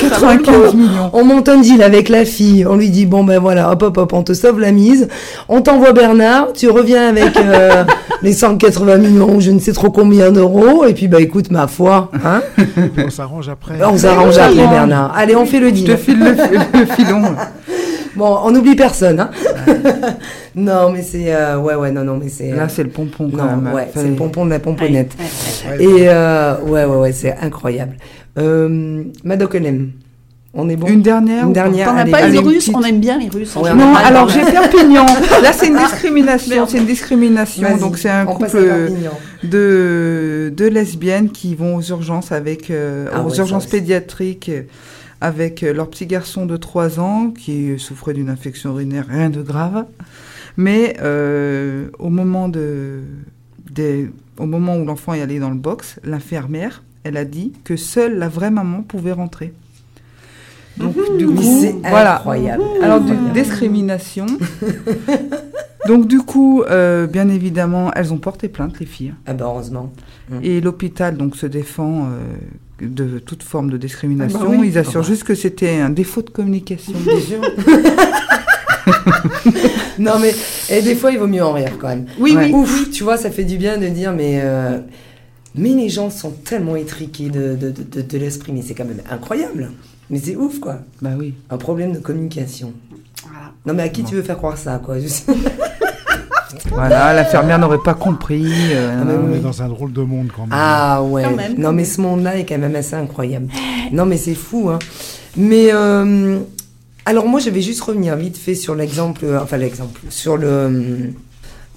[0.00, 1.10] 95 millions.
[1.12, 3.98] On monte un deal avec la fille, on lui dit bon ben voilà, hop hop
[3.98, 5.08] hop, on te sauve la mise,
[5.48, 7.84] on t'envoie Bernard, tu reviens avec euh,
[8.22, 11.66] les 180 millions ou je ne sais trop combien d'euros, et puis bah écoute ma
[11.66, 12.40] foi, hein,
[13.04, 13.74] On s'arrange après.
[13.84, 14.66] on s'arrange après.
[14.66, 15.12] Bernard.
[15.16, 15.96] Allez, on fait le Je te deal.
[15.98, 17.22] file le, le filon.
[18.16, 19.30] Bon, on n'oublie personne, hein.
[20.56, 23.36] non mais c'est euh, ouais ouais non non mais c'est Là, c'est le pompon quand
[23.44, 23.72] non même.
[23.74, 25.12] ouais, c'est le pompon de la pomponnette.
[25.18, 25.86] Ouais, ouais.
[25.86, 27.96] Ouais, Et euh, ouais ouais ouais, c'est incroyable.
[28.38, 29.92] Euh, Madoc Onem,
[30.52, 30.88] on est bon?
[30.88, 32.76] Une dernière Une dernière, as allez, pas allez, une russe petite.
[32.76, 33.54] On aime bien les Russes.
[33.54, 33.72] Ouais.
[33.74, 35.06] Non, alors j'ai Perpignan.
[35.42, 36.66] Là, c'est une discrimination.
[36.66, 37.76] C'est une discrimination.
[37.76, 38.58] Donc, c'est un on couple
[39.44, 44.62] de, de lesbiennes qui vont aux urgences avec euh, Ah aux ouais, urgences pédiatriques euh,
[45.20, 49.42] avec euh, leur petit garçon de 3 ans qui souffrait d'une infection urinaire, rien de
[49.42, 49.84] grave.
[50.56, 53.00] Mais euh, au moment de
[53.70, 57.76] des, au moment où l'enfant est allé dans le box, l'infirmière, elle a dit que
[57.76, 59.52] seule la vraie maman pouvait rentrer.
[60.76, 62.16] Donc du Mais coup, c'est voilà.
[62.16, 62.62] incroyable.
[62.82, 64.26] Alors, du- discrimination.
[65.86, 69.14] Donc, du coup, euh, bien évidemment, elles ont porté plainte, les filles.
[69.26, 69.90] Ah bah heureusement.
[70.42, 72.20] Et l'hôpital, donc, se défend euh,
[72.82, 74.38] de toute forme de discrimination.
[74.42, 74.68] Ah bah oui.
[74.68, 75.08] Ils assurent Ah bah.
[75.08, 76.92] juste que c'était un défaut de communication.
[79.98, 80.34] non mais
[80.70, 82.06] et des fois il vaut mieux en rire quand même.
[82.18, 82.46] Oui, Ouais.
[82.46, 82.52] oui.
[82.52, 84.78] Ouf, tu vois, ça fait du bien de dire mais euh,
[85.54, 88.84] mais les gens sont tellement étriqués de, de, de, de- de l'esprit, mais c'est quand
[88.84, 89.70] même incroyable.
[90.08, 90.80] Mais c'est ouf quoi.
[91.02, 91.34] bah oui.
[91.50, 92.72] Un problème de communication.
[93.24, 93.52] Voilà.
[93.66, 94.98] Non mais à qui tu veux faire croire ça quoi?
[94.98, 95.30] Juste-
[96.70, 98.44] Voilà, l'infirmière n'aurait pas compris.
[98.72, 99.38] euh, Ah, mais On oui.
[99.38, 100.50] est dans un drôle de monde quand même.
[100.52, 101.22] Ah ouais.
[101.24, 103.48] Quand même, non mais ce monde-là est quand même assez incroyable.
[103.92, 104.78] non mais c'est fou hein.
[105.36, 106.38] Mais euh,
[107.06, 111.12] alors moi je vais juste revenir vite fait sur l'exemple, euh, enfin l'exemple, sur le.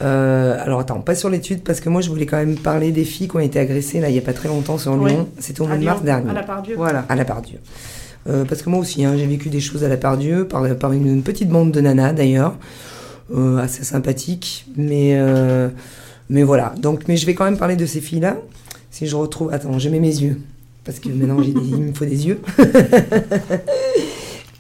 [0.01, 3.03] euh, alors attends, pas sur l'étude parce que moi je voulais quand même parler des
[3.03, 5.11] filles qui ont été agressées là il y a pas très longtemps sur Oui.
[5.11, 5.29] Lyon.
[5.39, 6.29] C'était au mois de mars dernier.
[6.31, 6.75] À la part Dieu.
[6.77, 7.05] Voilà.
[7.09, 7.59] À la Pardieu.
[8.29, 10.93] Euh, parce que moi aussi, hein, j'ai vécu des choses à la Pardieu, par, par
[10.93, 12.55] une, une petite bande de nanas d'ailleurs,
[13.61, 15.69] assez sympathique, mais, euh,
[16.29, 16.73] mais voilà.
[16.79, 18.37] Donc, mais je vais quand même parler de ces filles-là.
[18.91, 19.51] Si je retrouve.
[19.53, 20.39] Attends, je mets mes yeux.
[20.85, 22.39] Parce que maintenant, j'ai des- il me faut des yeux.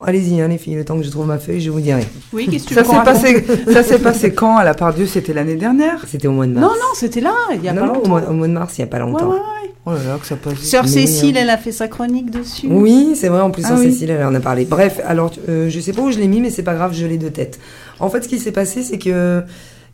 [0.05, 2.05] Allez-y, hein, les filles, le temps que je trouve ma feuille, je vous dirai.
[2.33, 4.93] Oui, qu'est-ce que tu Ça veux s'est passé, ça s'est passé quand à la part
[4.93, 6.03] Dieu C'était l'année dernière?
[6.09, 6.73] C'était au mois de Non, mars.
[6.75, 8.09] non, c'était là, il y a Non, pas non, au longtemps.
[8.09, 9.29] mois, au mois de mars, il n'y a pas longtemps.
[9.29, 9.71] ouais, ouais.
[9.85, 10.55] Oh là là, que ça passe.
[10.59, 11.41] Sœur Cécile, hein.
[11.43, 12.67] elle a fait sa chronique dessus.
[12.69, 13.91] Oui, c'est vrai, en plus, Ah oui.
[13.91, 14.65] Cécile, elle en a parlé.
[14.65, 17.05] Bref, alors, euh, je sais pas où je l'ai mis, mais c'est pas grave, je
[17.05, 17.59] l'ai de tête.
[17.99, 19.43] En fait, ce qui s'est passé, c'est que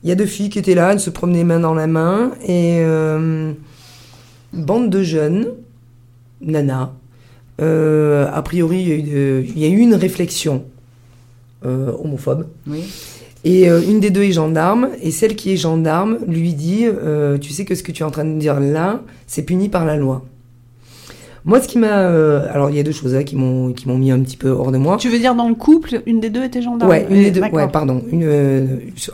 [0.03, 2.31] il y a deux filles qui étaient là, elles se promenaient main dans la main,
[2.45, 3.51] et euh,
[4.53, 5.47] bande de jeunes,
[6.41, 6.91] nanas,
[7.61, 10.63] euh, a priori, il y, a eu de- il y a eu une réflexion
[11.65, 12.47] euh, homophobe.
[12.67, 12.83] Oui.
[13.43, 16.85] Et une des deux est gendarme, et celle qui est gendarme lui dit
[17.41, 19.85] Tu sais que ce que tu es en train de dire là, c'est puni par
[19.85, 20.25] la loi.
[21.49, 21.99] Moi, ce qui m'a.
[22.09, 24.37] euh, alors, il y a deux choses là qui m'ont qui m'ont mis un petit
[24.37, 24.97] peu hors de moi.
[24.97, 27.41] Tu veux dire dans le couple, une des deux était gendarme Ouais, une des deux,
[27.41, 27.57] D'accord.
[27.59, 28.65] ouais, pardon, une, euh,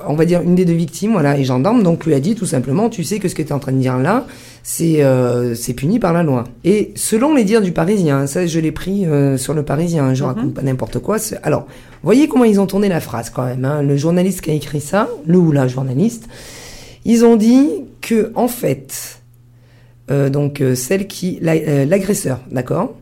[0.08, 2.46] on va dire une des deux victimes, voilà, est gendarme, donc lui a dit tout
[2.46, 4.26] simplement, tu sais que ce que tu es en train de dire là,
[4.64, 6.44] c'est euh, c'est puni par la loi.
[6.66, 10.04] Et selon les dires du Parisien, hein, ça je l'ai pris euh, sur le Parisien,
[10.08, 10.30] hein, je Mhm.
[10.30, 11.16] raconte pas n'importe quoi.
[11.44, 11.68] Alors,
[12.04, 13.64] voyez comment ils ont tourné la phrase quand même.
[13.64, 13.82] hein.
[13.82, 16.28] Le journaliste qui a écrit ça, le ou la journaliste,
[17.06, 17.70] ils ont dit
[18.02, 19.22] que en fait,
[20.12, 22.96] euh, donc euh, celle qui, la- euh, l'agresseur, d'accord,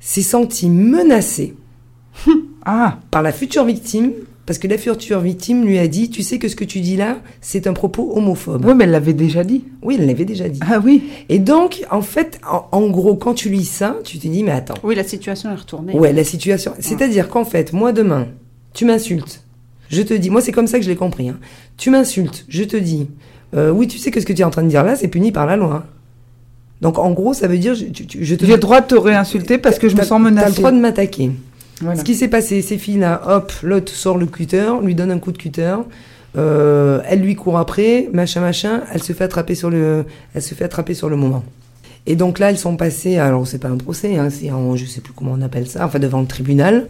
[0.00, 1.54] s'est senti menacé
[2.64, 4.10] Ah, par la future victime,
[4.44, 6.96] parce que la future victime lui a dit, tu sais que ce que tu dis
[6.96, 8.64] là, c'est un propos homophobe.
[8.66, 9.64] oui, mais elle l'avait déjà dit.
[9.82, 10.60] Oui, elle l'avait déjà dit.
[10.62, 11.04] Ah oui.
[11.28, 14.50] Et donc, en fait, en, en gros, quand tu lis ça, tu te dis, mais
[14.50, 14.74] attends.
[14.82, 15.94] Oui, la situation est retournée.
[15.94, 16.72] Ouais, la situation.
[16.80, 18.26] C'est-à-dire qu'en fait, moi demain,
[18.74, 19.42] tu m'insultes.
[19.88, 21.30] Je te dis, moi c'est comme ça que je l'ai compris.
[21.30, 21.38] hein.
[21.78, 23.08] Tu m'insultes, je te dis,
[23.54, 25.08] euh, oui, tu sais que ce que tu es en train de dire là, c'est
[25.08, 25.86] puni par la loi.
[26.80, 28.94] Donc en gros, ça veut dire, je, tu- je te J'ai le droit de te
[28.94, 30.54] réinsulter parce que je me sens T'as le menacée.
[30.56, 31.32] droit de m'attaquer.
[31.80, 31.98] Voilà.
[31.98, 35.32] Ce qui s'est passé, ces filles-là, hop, l'autre sort le cutter, lui donne un coup
[35.32, 35.74] de cutter,
[36.36, 40.54] euh, elle lui court après, machin, machin, elle se fait attraper sur le, elle se
[40.54, 41.44] fait attraper sur le moment.
[42.06, 45.00] Et donc là, elles sont passées, alors c'est pas un procès, hein, c'est je sais
[45.02, 46.86] plus comment on appelle ça, enfin devant le tribunal,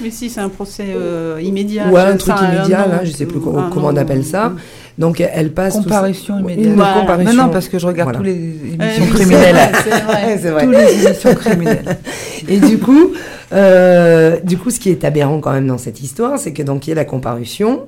[0.00, 1.88] Mais si, c'est un procès euh, immédiat.
[1.90, 4.46] ou un truc immédiat, là, nom, je sais plus euh, comment, on appelle ça.
[4.46, 4.50] euh,
[4.96, 6.74] Donc elle passe Comparution une immédiate.
[6.74, 7.00] Voilà.
[7.00, 7.34] comparution.
[7.34, 8.18] Non, non, parce que je regarde Voilà.
[8.18, 9.56] tous les euh, émissions oui, criminelles.
[9.84, 10.38] c'est vrai, c'est vrai.
[10.40, 10.64] c'est vrai.
[10.64, 11.98] Tous les émissions criminelles.
[12.48, 13.12] Et du coup,
[13.52, 16.86] euh, du coup, ce qui est aberrant quand même dans cette histoire, c'est que donc
[16.86, 17.82] il y a la comparution.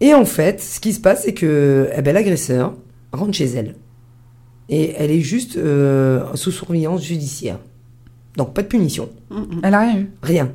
[0.00, 2.74] Et en fait, ce qui se passe, c'est que eh ben, l'agresseur
[3.12, 3.74] rentre chez elle.
[4.68, 7.58] Et elle est juste euh, sous surveillance judiciaire.
[8.36, 9.08] Donc pas de punition.
[9.62, 10.10] Elle a rien eu.
[10.22, 10.50] Rien.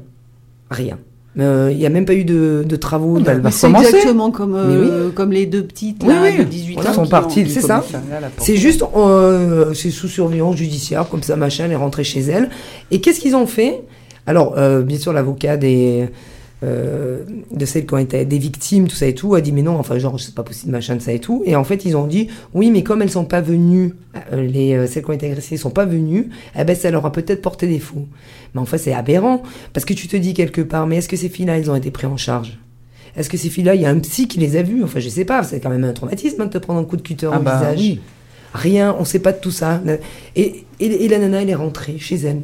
[0.69, 0.97] Rien.
[1.39, 3.19] Euh, Il n'y a même pas eu de, de travaux.
[3.19, 6.37] bah, va Mais c'est exactement comme, euh, comme les deux petites là, Oui, oui.
[6.37, 6.89] de 18 Voilà.
[6.91, 6.93] ans.
[7.03, 7.83] Ils sont du c'est ça.
[8.37, 12.49] C'est juste, euh, c'est sous surveillance judiciaire, comme ça, machin, elle est rentrée chez elle.
[12.91, 13.81] Et qu'est-ce qu'ils ont fait?
[14.27, 16.07] Alors, euh, bien sûr, l'avocat des,
[16.63, 19.61] euh, de celles qui ont été des victimes, tout ça et tout, a dit, mais
[19.61, 21.43] non, enfin, genre, c'est pas possible, machin, de ça et tout.
[21.45, 23.93] Et en fait, ils ont dit, oui, mais comme elles sont pas venues,
[24.31, 27.05] euh, les, euh, celles qui ont été agressées sont pas venues, eh ben, ça leur
[27.05, 28.07] a peut-être porté défaut.
[28.55, 29.43] Mais enfin, c'est aberrant.
[29.73, 31.91] Parce que tu te dis quelque part, mais est-ce que ces filles-là, elles ont été
[31.91, 32.57] prises en charge?
[33.15, 34.83] Est-ce que ces filles-là, il y a un psy qui les a vues?
[34.83, 36.95] Enfin, je sais pas, c'est quand même un traumatisme hein, de te prendre un coup
[36.97, 37.79] de cutter Ah au bah visage.
[37.79, 37.99] oui.
[38.53, 39.81] Rien, on sait pas de tout ça.
[40.35, 42.41] Et, et, et la nana, elle est rentrée chez elle.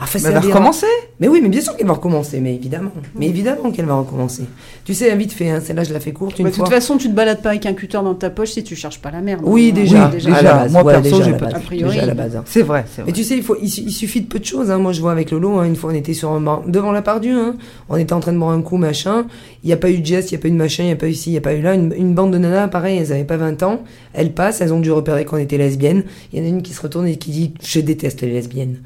[0.00, 0.86] Enfin, Mais c'est elle va recommencer.
[1.20, 2.92] Mais oui, mais bien sûr qu'elle va recommencer, mais évidemment.
[3.16, 4.44] Mais évidemment qu'elle va recommencer.
[4.84, 6.96] Tu sais, vite fait, hein, celle-là, je la fais courte une Bah, de toute façon,
[6.96, 9.20] tu te balades pas avec un cutter dans ta poche si tu cherches pas la
[9.20, 9.40] merde.
[9.44, 9.74] Oui, hein.
[9.74, 9.96] déjà.
[9.96, 10.54] Oui, à la déjà.
[10.54, 10.72] base.
[10.72, 11.90] Moi, Ouais, perso, j'ai pas- a priori.
[11.92, 12.36] Déjà à la base.
[12.36, 12.42] hein.
[12.46, 13.10] C'est vrai, c'est vrai.
[13.10, 14.70] Mais tu sais, il, faut, il, su- il suffit de peu de choses.
[14.70, 14.78] Hein.
[14.78, 17.02] Moi, je vois avec Lolo, hein, une fois, on était sur un banc, devant la
[17.02, 17.56] part Hein.
[17.88, 19.26] On était en train de boire un coup, machin.
[19.64, 20.86] Il n'y a pas eu de geste, il n'y a pas eu de machin, il
[20.86, 21.74] n'y a pas eu ci, il n'y a pas eu là.
[21.74, 23.82] Une, une bande de nanas, pareil, elles n'avaient pas 20 ans.
[24.14, 26.04] Elles passent, elles ont dû repérer qu'on était lesbiennes.
[26.32, 28.76] Il y en a une qui se retourne et qui dit Je déteste les lesbiennes.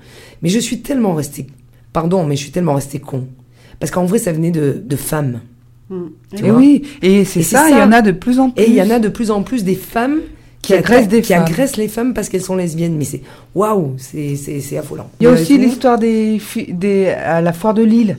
[0.41, 1.47] Mais je suis tellement resté.
[1.93, 3.27] Pardon, mais je suis tellement resté con.
[3.81, 5.41] Parce qu'en vrai, ça venait de, de femmes.
[5.91, 5.97] Mm.
[6.37, 8.63] Tu Et oui, et c'est ça, il y en a de plus en plus.
[8.63, 10.21] Et il y en a de plus en plus des femmes
[10.63, 11.43] Qui agressent des qui femmes.
[11.45, 12.97] agressent les femmes parce qu'elles sont lesbiennes.
[12.97, 13.23] Mais c'est
[13.55, 15.11] waouh, c'est c'est c'est affolant.
[15.21, 16.41] Il y a aussi l'histoire des,
[17.25, 18.17] à la foire de Lille.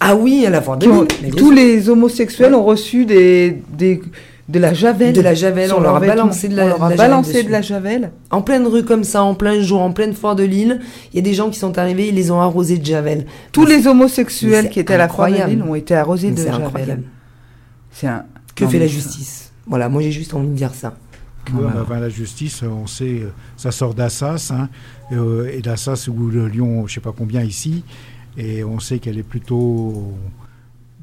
[0.00, 4.00] Ah oui, à la fois de ont- Lille, tous les homosexuels ont reçu des, des
[4.52, 5.12] de la javel.
[5.12, 7.42] de la javel, on leur a balancé de la, On leur de a la balancé
[7.42, 8.12] de la javel.
[8.30, 10.80] En pleine rue comme ça, en plein jour, en pleine foire de Lille,
[11.12, 13.26] il y a des gens qui sont arrivés, ils les ont arrosés de javel.
[13.50, 15.50] Tous les homosexuels qui étaient à la foire de.
[15.50, 17.02] Lille ont été arrosés Mais de javel.
[17.90, 18.24] C'est un.
[18.54, 19.52] Que Non, fait la ça- justice?
[19.66, 20.94] Voilà, moi j'ai juste envie de dire ça.
[21.52, 24.68] Bah, bah, bah, la justice, on sait, euh, ça sort d'Assas, hein,
[25.12, 27.82] euh, et d'Assas ou de Lyon, je sais pas combien ici,
[28.38, 30.12] et on sait qu'elle est plutôt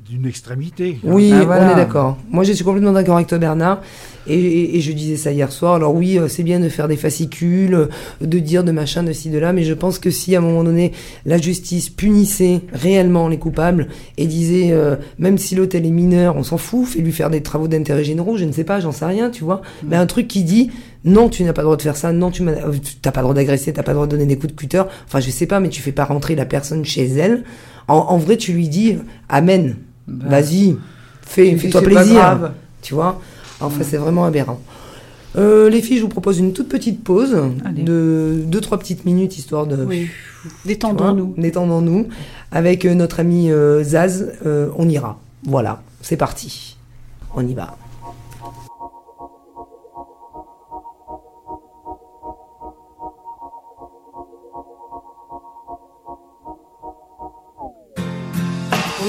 [0.10, 0.98] d'une extrémité.
[1.04, 1.70] Oui, Ah, voilà.
[1.70, 2.18] on est d'accord.
[2.32, 3.82] Moi, je suis complètement d'accord avec toi, Bernard.
[4.28, 5.76] Et, et- et je disais ça hier soir.
[5.76, 7.86] Alors oui, euh, c'est bien de faire des fascicules, euh,
[8.20, 10.42] de dire de machin, de ci, de là, mais je pense que si à un
[10.42, 10.94] moment donné,
[11.26, 16.44] la justice punissait réellement les coupables et disait, euh, même si l'hôtel est mineur, on
[16.44, 19.06] s'en fout, fais lui faire des travaux d'intérêt généraux, je ne sais pas, j'en sais
[19.06, 19.62] rien, tu vois.
[19.88, 20.72] Mais un truc qui dit,
[21.06, 22.54] non, tu n'as pas le droit de faire ça, non, tu n'as
[23.02, 24.84] t'as pas le droit d'agresser, t'as pas le droit de donner des coups de cutter.
[25.08, 27.44] Enfin, je sais pas, mais tu fais pas rentrer la personne chez elle.
[27.88, 28.98] En, en vrai, tu lui dis,
[29.30, 29.76] amen.
[30.10, 30.78] Bah, Vas-y,
[31.22, 32.16] fais, fais-toi plaisir.
[32.16, 32.52] grave.
[32.82, 33.22] Tu vois
[33.62, 34.60] Enfin, c'est vraiment aberrant.
[35.38, 37.84] Euh, les filles, je vous propose une toute petite pause Allez.
[37.84, 39.84] de 2-3 petites minutes, histoire de...
[39.86, 40.08] Oui.
[40.42, 41.36] tu vois, Détendons-nous.
[41.38, 42.08] Détendons-nous.
[42.52, 45.20] Avec euh, notre ami euh, Zaz, euh, on ira.
[45.44, 46.78] Voilà, c'est parti.
[47.36, 47.78] On y va.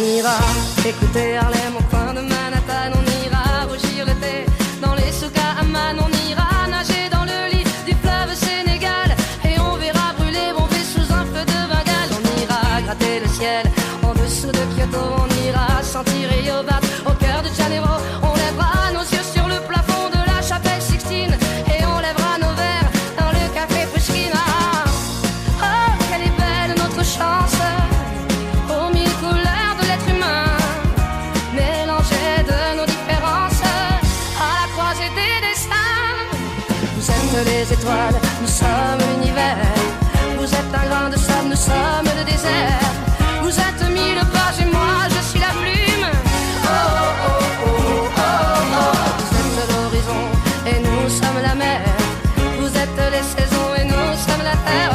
[0.00, 0.38] On ira
[0.88, 2.49] écouter Harlem au coin de Manhattan
[43.50, 46.06] Vous êtes mille pages et moi je suis la plume.
[46.62, 46.68] Oh
[47.26, 47.72] oh oh
[48.16, 48.22] oh
[48.78, 48.94] oh.
[49.18, 50.22] Vous êtes l'horizon
[50.70, 51.80] et nous sommes la mer.
[52.60, 54.94] Vous êtes les saisons et nous sommes la terre.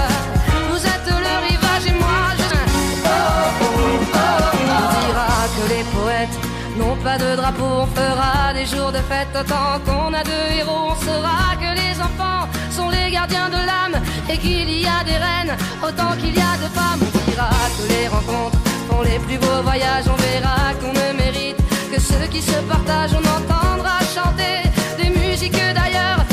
[0.69, 2.55] Vous êtes le rivage et moi je.
[3.03, 3.17] Oh
[3.61, 4.23] oh oh oh.
[4.71, 6.37] On dira que les poètes
[6.77, 7.83] n'ont pas de drapeau.
[7.83, 10.91] On fera des jours de fête autant qu'on a de héros.
[10.91, 15.17] On saura que les enfants sont les gardiens de l'âme et qu'il y a des
[15.17, 17.14] reines autant qu'il y a de femmes.
[17.77, 18.57] Que les rencontres
[18.89, 20.05] font les plus beaux voyages.
[20.07, 21.57] On verra qu'on ne mérite
[21.91, 23.13] que ceux qui se partagent.
[23.13, 26.24] On entendra chanter des musiques d'ailleurs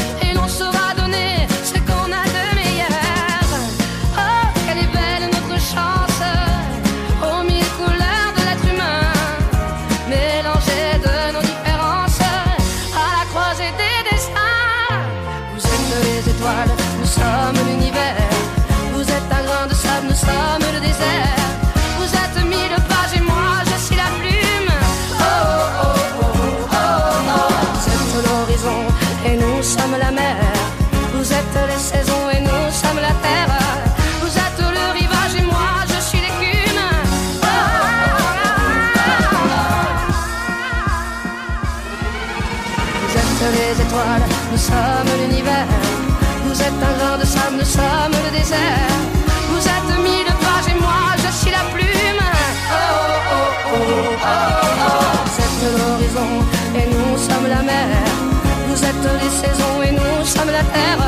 [44.73, 45.69] sommes l'univers.
[46.45, 48.91] Vous êtes un grain de sable, nous sommes le désert.
[49.51, 52.25] Vous êtes mille pages et moi je suis la plume.
[52.71, 54.47] Oh oh oh oh oh.
[54.87, 55.13] oh.
[55.27, 56.31] Vous êtes l'horizon
[56.79, 57.89] et nous sommes la mer.
[58.69, 61.03] Vous êtes les saisons et nous sommes la terre.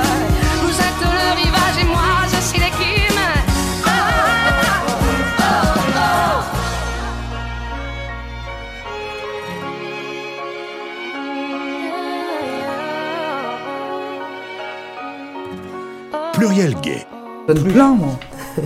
[16.45, 17.07] Pluriel gay.
[17.49, 18.19] Donne plein, moi.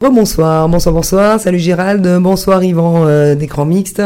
[0.00, 1.40] Bonsoir, bonsoir, bonsoir.
[1.40, 4.02] Salut Gérald, bonsoir Yvan euh, d'écran mixte.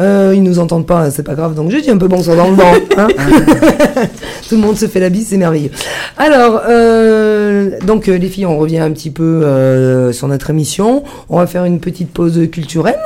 [0.00, 2.48] Euh, ils nous entendent pas, c'est pas grave, donc je dis un peu bonsoir dans
[2.48, 2.72] le vent.
[2.96, 3.08] hein.
[4.48, 5.72] Tout le monde se fait la bise, c'est merveilleux.
[6.16, 11.04] Alors, euh, donc euh, les filles, on revient un petit peu euh, sur notre émission.
[11.28, 12.96] On va faire une petite pause culturelle.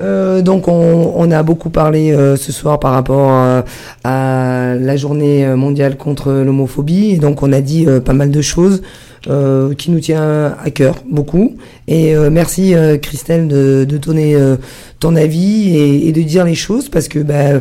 [0.00, 3.62] Euh, donc on, a beaucoup parlé euh, ce soir par rapport euh,
[4.04, 7.10] à la journée mondiale contre l'homophobie.
[7.10, 8.82] Et donc on a dit euh, pas mal de choses
[9.26, 11.56] euh, qui nous tient à cœur beaucoup
[11.88, 14.56] et euh, merci euh, Christelle de, de donner euh,
[15.00, 17.60] ton avis et, et de dire les choses parce que bah, Bah,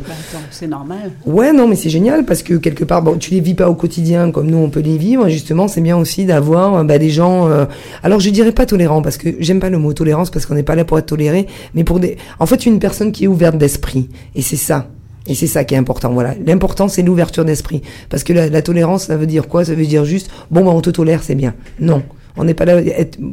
[0.52, 1.12] c'est normal.
[1.26, 3.76] Ouais, non, mais c'est génial parce que quelque part, bon, tu les vis pas au
[3.76, 5.28] quotidien comme nous on peut les vivre.
[5.30, 7.48] Justement, c'est bien aussi d'avoir euh, bah, des gens.
[7.50, 7.66] euh,
[8.04, 10.64] alors, je dirais pas tolérants parce que j'aime pas le mot tolérance parce qu'on n'est
[10.64, 12.18] pas là pour être toléré, mais pour des.
[12.40, 14.88] En fait, une personne qui est ouverte d'esprit et c'est ça.
[15.28, 16.12] Et c'est ça qui est important.
[16.14, 19.66] Voilà, l'important c'est l'ouverture d'esprit parce que la, tolérance, ça veut dire quoi?
[19.66, 21.54] Ça veut dire juste bon, bah, on te tolère, c'est bien.
[21.80, 22.04] Non.
[22.38, 22.82] On n'est pas là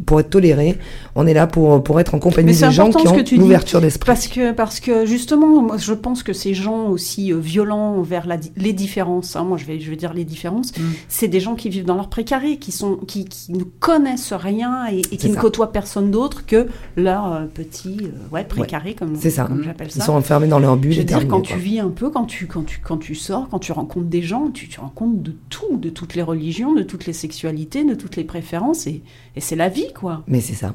[0.06, 0.78] pour être toléré,
[1.14, 3.20] on est là pour, pour être en compagnie Mais de c'est gens qui ont que
[3.20, 4.06] tu dis, l'ouverture d'esprit.
[4.06, 8.26] Parce que, parce que justement, moi, je pense que ces gens aussi euh, violents envers
[8.26, 10.82] la les différences, hein, moi je vais, je vais dire les différences, Mm.
[11.08, 14.86] c'est des gens qui vivent dans leur précaré, qui, sont, qui, qui ne connaissent rien
[14.86, 19.30] et, qui ne côtoient personne d'autre que leur euh, petit euh, ouais, précaré, comme, C'est
[19.30, 19.44] ça.
[19.44, 20.06] comme j'appelle Ils ça.
[20.06, 20.92] sont enfermés dans leur bulle.
[20.92, 21.54] Je veux dire, quand quoi.
[21.54, 24.22] tu vis un peu, quand tu, quand, tu, quand tu sors, quand tu rencontres des
[24.22, 27.94] gens, tu, tu rencontres de tout, de toutes les religions, de toutes les sexualités, de
[27.94, 28.93] toutes les préférences, et,
[29.36, 30.22] et c'est la vie, quoi.
[30.28, 30.74] Mais c'est ça.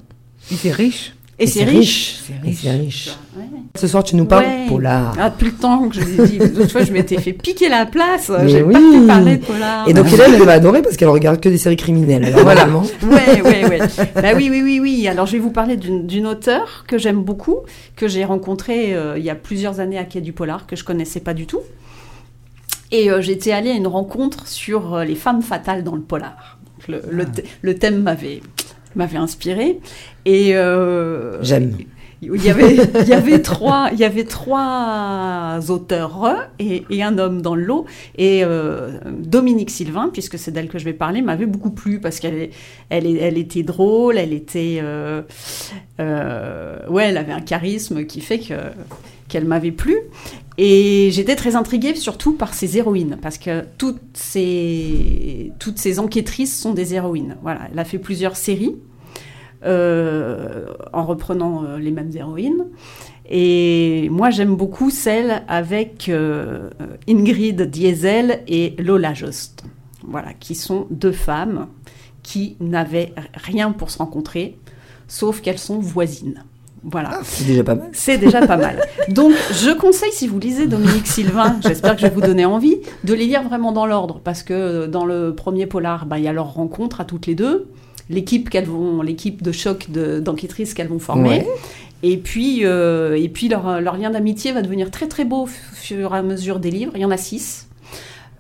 [0.52, 1.14] Et c'est riche.
[1.42, 2.20] Et, c'est riche.
[2.28, 2.60] C'est Et riche.
[2.64, 3.10] c'est riche.
[3.38, 3.44] Ouais.
[3.76, 4.66] Ce soir, tu nous parles Ouais.
[4.68, 5.16] polar.
[5.18, 7.86] Ah, depuis le temps que je l'ai dit, l'autre fois je m'étais fait piquer la
[7.86, 8.74] place, Mais j'ai oui.
[8.74, 9.88] pas pu parler de polar.
[9.88, 12.26] Et donc Hélène, elle va adorer parce qu'elle regarde que des séries criminelles.
[12.26, 12.68] Alors, Voilà.
[12.68, 13.80] Ouais, ouais, ouais.
[14.16, 15.08] bah oui, oui, oui, oui.
[15.08, 17.60] Alors je vais vous parler d'une d'une auteure que j'aime beaucoup,
[17.96, 20.84] que j'ai rencontrée euh, il y a plusieurs années à Quai du Polar, que je
[20.84, 21.62] connaissais pas du tout.
[22.92, 26.58] Et euh, j'étais allée à une rencontre sur euh, les femmes fatales dans le polar.
[26.90, 28.42] Le, le, th- le thème m'avait
[28.96, 29.80] m'avait inspiré.
[30.26, 31.78] Et euh, J'aime.
[32.22, 37.42] Il y avait, il y avait trois, il y avait trois auteurs et, un homme
[37.42, 37.86] dans le lot.
[38.18, 42.20] Et euh, Dominique Sylvain, puisque c'est d'elle que je vais parler, m'avait beaucoup plu parce
[42.20, 42.50] qu'elle,
[42.90, 45.22] elle, elle était drôle, elle était, euh,
[46.02, 48.56] euh, ouais, elle avait un charisme qui fait que
[49.30, 49.96] qu'elle m'avait plu.
[50.58, 56.60] Et j'étais très intriguée surtout par ses héroïnes, parce que toutes ces, toutes ces enquêtrices
[56.60, 57.38] sont des héroïnes.
[57.42, 58.76] Voilà, elle a fait plusieurs séries.
[59.66, 62.66] Euh, en reprenant euh, les mêmes héroïnes.
[63.30, 66.70] Et moi, j'aime beaucoup celle avec euh,
[67.08, 69.64] Ingrid Diesel et Lola Jost.
[70.08, 71.68] Voilà, qui sont deux femmes
[72.24, 74.58] qui n'avaient rien pour se rencontrer,
[75.08, 76.44] sauf qu'elles sont voisines.
[76.84, 77.20] Voilà.
[77.24, 77.90] C'est déjà pas mal.
[77.92, 78.82] C'est déjà pas mal.
[79.10, 82.78] Donc, je conseille, si vous lisez Dominique Sylvain, j'espère que je vais vous donner envie,
[83.04, 84.22] de les lire vraiment dans l'ordre.
[84.24, 87.36] Parce que dans le premier polar, bah, il y a leur rencontre à toutes les
[87.36, 87.68] deux,
[88.10, 91.30] l'équipe qu'elles vont, l'équipe de choc de- d'enquêtrices qu'elles vont former.
[91.30, 91.48] Ouais.
[92.02, 95.48] Et puis, euh, et puis leur, leur lien d'amitié va devenir très très beau au
[95.48, 96.94] fur et à mesure des livres.
[96.96, 97.68] Il y en a six.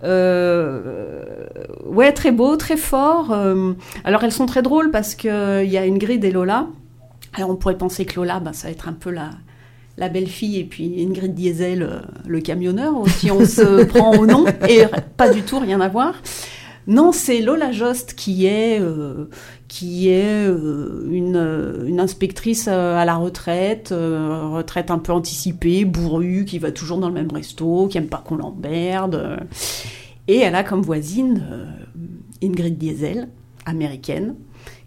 [0.04, 1.46] Euh,
[1.86, 3.32] ouais, très beau, très fort.
[3.32, 5.30] Euh, alors elles sont très drôles parce qu'il
[5.66, 6.68] y a Ingrid et Lola.
[7.34, 9.30] Alors on pourrait penser que Lola, bah, ça va être un peu la,
[9.98, 14.46] la belle-fille et puis Ingrid Diesel, euh, le camionneur, si on se prend au nom.
[14.68, 14.84] Et
[15.18, 16.14] pas du tout, rien à voir.
[16.88, 19.30] Non, c'est Lola Jost qui est, euh,
[19.84, 26.72] euh, une, euh, une inspectrice à la retraite, retraite un peu anticipée, bourrue, qui va
[26.72, 29.40] toujours dans le même resto, qui aime pas qu'on l'emmerde.
[30.28, 31.44] Et elle a comme voisine
[32.44, 33.30] Ingrid Diesel,
[33.66, 34.36] américaine,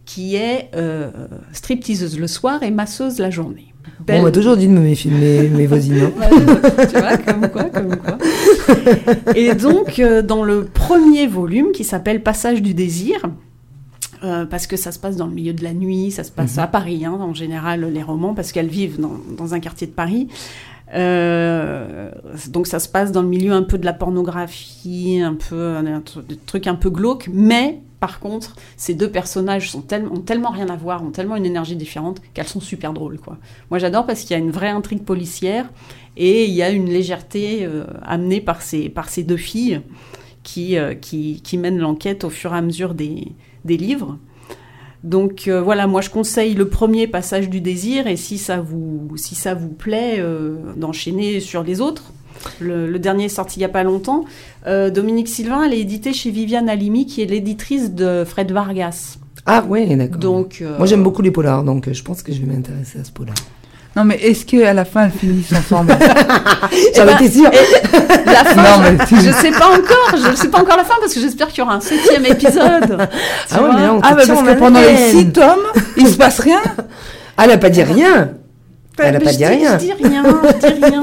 [0.05, 0.71] qui est
[1.53, 3.72] stripteaseuse le soir et masseuse la journée.
[4.09, 6.11] On m'a toujours dit de me méfier de mes, mes voisines.
[6.21, 6.87] hein.
[6.91, 8.19] tu vois, comme quoi, comme quoi.
[9.35, 13.17] Et donc, euh, dans le premier volume, qui s'appelle Passage du désir,
[14.25, 16.59] euh, parce que ça se passe dans le milieu de la nuit, ça se passe
[16.59, 19.93] à Paris, hein, en général, les romans, parce qu'elles vivent dans, dans un quartier de
[19.93, 20.29] Paris.
[20.95, 22.11] Euh,
[22.49, 25.77] donc ça se passe dans le milieu un peu de la pornographie, un peu
[26.29, 30.77] des trucs un peu glauques, mais par contre, ces deux personnages ont tellement rien à
[30.77, 33.21] voir, ont tellement une énergie différente qu'elles sont super drôles.
[33.21, 33.39] Quoi.
[33.71, 35.71] Moi j'adore parce qu'il y a une vraie intrigue policière
[36.17, 39.83] et il y a une légèreté euh, amenée par ces, par ces deux filles
[40.43, 43.29] qui, euh, qui, qui mènent l'enquête au fur et à mesure des,
[43.65, 44.19] des livres.
[45.05, 49.11] Donc euh, voilà, moi je conseille le premier passage du désir et si ça vous,
[49.17, 52.13] si ça vous plaît, euh, d'enchaîner sur les autres.
[52.61, 54.25] Le, le dernier est sorti il n'y a pas longtemps.
[54.67, 59.19] Euh, Dominique Sylvain, elle est éditée chez Viviane Halimi, qui est l'éditrice de Fred Vargas.
[59.47, 60.19] Ah ouais, d'accord.
[60.19, 63.11] Donc, Moi j'aime beaucoup les polars, donc je pense que je vais m'intéresser à ce
[63.13, 63.35] polar.
[63.95, 65.93] Non, mais est-ce qu'à la fin, elles finissent ensemble
[66.97, 67.51] J'en ben, étais sûre.
[68.25, 70.85] la fin, Non, je, mais tu- je sais pas encore, je sais pas encore la
[70.85, 73.09] fin parce que j'espère qu'il y aura un septième épisode.
[73.51, 75.45] Ah ouais, mais là, on te Ah, bah parce que pendant les six tomes,
[75.99, 76.61] il se passe rien.
[77.37, 78.31] Ah, elle a pas dit rien.
[78.99, 79.79] Elle a Mais pas dit rien.
[79.79, 80.23] Je dis rien,
[80.63, 81.03] je dis rien.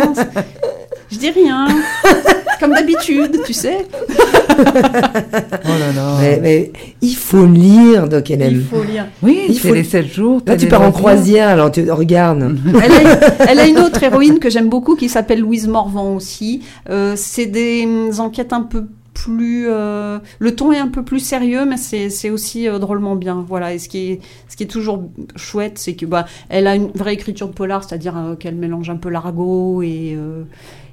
[1.12, 1.68] Je dis rien.
[2.60, 3.88] Comme d'habitude, tu sais.
[4.58, 6.18] Oh là là.
[6.20, 8.64] Mais, mais il faut lire, Doc Il Hélène.
[8.70, 9.06] faut lire.
[9.24, 10.42] Oui, Il faut- les sept jours.
[10.46, 12.58] Là, tu pars en croisière, alors tu regarde.
[12.84, 16.62] Elle a, elle a une autre héroïne que j'aime beaucoup qui s'appelle Louise Morvan aussi.
[16.90, 19.68] Euh, c'est des hum, enquêtes un peu plus.
[19.70, 23.46] euh, le ton est un peu plus sérieux, mais c'est c'est aussi euh, drôlement bien.
[23.48, 23.74] Voilà.
[23.74, 25.04] Et ce qui est, ce qui est toujours
[25.38, 28.90] chouette, c'est que bah, elle a une vraie écriture de polar, c'est-à-dire euh, qu'elle mélange
[28.90, 30.18] un peu l'argot et.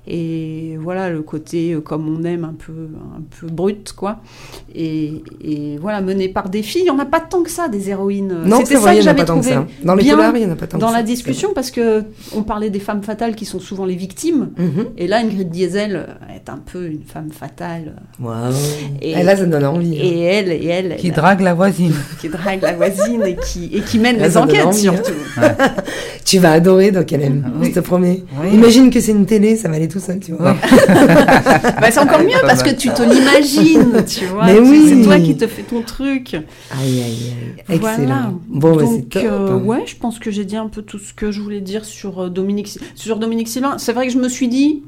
[0.07, 4.19] Et voilà le côté euh, comme on aime un peu un peu brut quoi
[4.75, 7.69] et, et voilà mené par des filles il y en a pas tant que ça
[7.69, 9.37] des héroïnes Non, c'était c'est ça vrai, que il n'y en a j'avais pas tant
[9.41, 9.67] que trouvé ça.
[9.85, 10.99] Dans les polars, il n'y en a pas tant dans que ça.
[10.99, 12.05] la discussion parce que
[12.35, 14.87] on parlait des femmes fatales qui sont souvent les victimes Mhm.
[14.97, 17.97] et là Ingrid Diesel euh, est un peu une femme fatale.
[19.03, 19.95] Et- Et là, ça me donne envie.
[19.97, 20.01] hein.
[20.03, 21.93] et elle et elle, Qui elle, drague la voisine.
[22.21, 24.95] qui drague la voisine et qui et qui mène Là, les enquêtes envie, hein.
[24.95, 25.19] surtout
[26.25, 27.69] Tu vas adorer Doc Hélène, Oui.
[27.69, 28.25] je te promets.
[28.41, 28.49] Oui.
[28.53, 30.55] Imagine que c'est une télé, ça va aller tout seul, tu vois.
[31.81, 34.87] bah, c'est encore mieux parce que tu te l'imagines tu vois Mais Tu- oui.
[34.89, 36.43] c'est toi qui te fais ton truc Aïe,
[36.81, 37.77] aïe, aïe.
[37.77, 37.81] Excellent.
[37.97, 38.33] Voilà.
[38.49, 39.23] Bon, bah, Donc, top.
[39.25, 41.85] euh, ouais, je pense que j'ai dit un peu tout ce que je voulais dire
[41.85, 43.79] sur euh, Dominique, sur Dominique Sylvain.
[43.79, 44.83] C'est vrai que je me suis dit,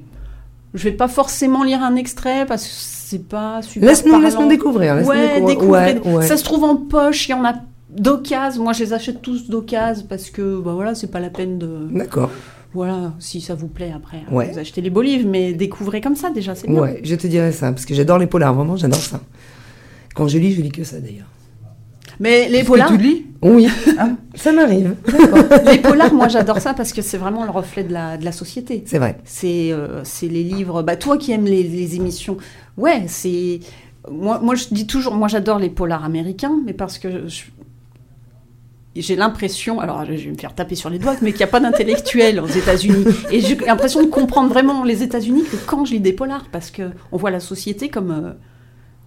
[0.74, 3.88] je vais pas forcément lire un extrait parce que c'est pas super.
[3.88, 4.24] Laisse-nous parlant.
[4.40, 4.94] laisse découvrir.
[5.06, 5.46] Ouais, découvrir.
[5.46, 5.94] découvrez.
[6.04, 6.26] Ouais, ouais.
[6.26, 7.54] Ça se trouve en poche, il y en a
[7.90, 8.62] d'occasion.
[8.64, 11.88] Moi, je les achète tous d'occasion parce que, bah voilà, c'est pas la peine de.
[11.90, 12.30] D'accord.
[12.74, 14.50] Voilà, si ça vous plaît après, hein, Ouais.
[14.52, 16.80] vous achetez les beaux livres, mais découvrez comme ça déjà, c'est bien.
[16.80, 19.20] Ouais, je te dirais ça, parce que j'adore les polars, vraiment, j'adore ça.
[20.14, 21.26] Quand je lis, je lis que ça d'ailleurs.
[22.20, 24.10] Mais les Est-ce que polars, tu lis Oui, Ah.
[24.34, 24.96] ça m'arrive.
[25.70, 28.32] les polars, moi j'adore ça parce que c'est vraiment le reflet de la, de la
[28.32, 28.82] société.
[28.86, 29.18] C'est vrai.
[29.24, 30.82] C'est euh, c'est les livres.
[30.82, 32.36] Bah, toi qui aimes les, les émissions,
[32.76, 33.60] ouais, c'est.
[34.10, 37.44] Moi, moi, je dis toujours, moi j'adore les polars américains, mais parce que je-
[38.96, 41.48] j'ai l'impression, alors je vais me faire taper sur les doigts, mais qu'il n'y a
[41.48, 43.04] pas d'intellectuels aux États-Unis.
[43.30, 46.70] Et j'ai l'impression de comprendre vraiment les États-Unis que quand je lis des polars, parce
[46.70, 48.34] que on voit la société comme.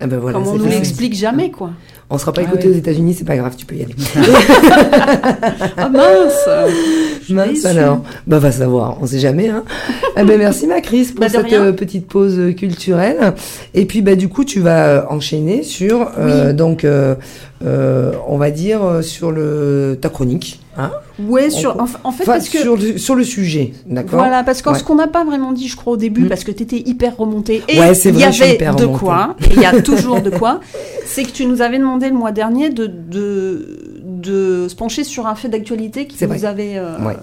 [0.01, 1.71] Ah ben voilà, Comme on nous l'explique jamais, quoi.
[2.09, 2.73] On sera pas Ah écouté oui.
[2.73, 3.95] aux États-Unis, c'est pas grave, tu peux y aller.
[5.77, 6.49] Ah mince
[7.29, 8.01] Mince alors.
[8.27, 9.49] Bah va savoir, on sait jamais.
[9.49, 9.63] Hein.
[10.15, 13.33] ben merci Macris pour Bah, cette euh, petite pause euh, culturelle.
[13.73, 17.15] Et puis bah du coup tu vas euh, enchaîner sur euh, donc euh,
[17.61, 20.59] on va dire sur le ta chronique.
[20.77, 20.91] Hein
[21.27, 22.59] Ouais, sur, en, en fait, Enfin, parce que...
[22.59, 24.77] sur, le, sur le sujet, d'accord Voilà, parce que Ouais.
[24.79, 26.29] ce qu'on n'a pas vraiment dit, je crois, au début, Mm.
[26.29, 28.99] parce que tu étais hyper remonté, et Ouais, c'est il y avait de remontée.
[28.99, 30.59] quoi, et il y a toujours de quoi,
[31.05, 35.27] c'est que tu nous avais demandé le mois dernier de, de, de se pencher sur
[35.27, 36.45] un fait d'actualité qui vrai.
[36.45, 37.17] avait euh, Ouais.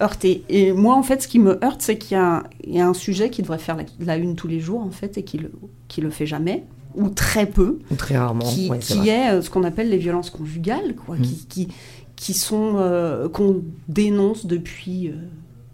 [0.00, 0.42] heurté.
[0.48, 2.80] Et moi, en fait, ce qui me heurte, c'est qu'il y, a un- il y
[2.80, 5.22] a un sujet qui devrait faire la, la une tous les jours, en fait, et
[5.22, 5.50] qui le,
[5.88, 6.64] qui le fait jamais,
[6.94, 8.44] ou très peu Ou très rarement.
[8.44, 8.78] qui, ouais,
[9.08, 11.22] est euh, ce qu'on appelle les violences conjugales, quoi, Mm.
[11.22, 11.68] qui, qui,
[12.22, 15.12] qui sont euh, qu'on dénonce depuis euh,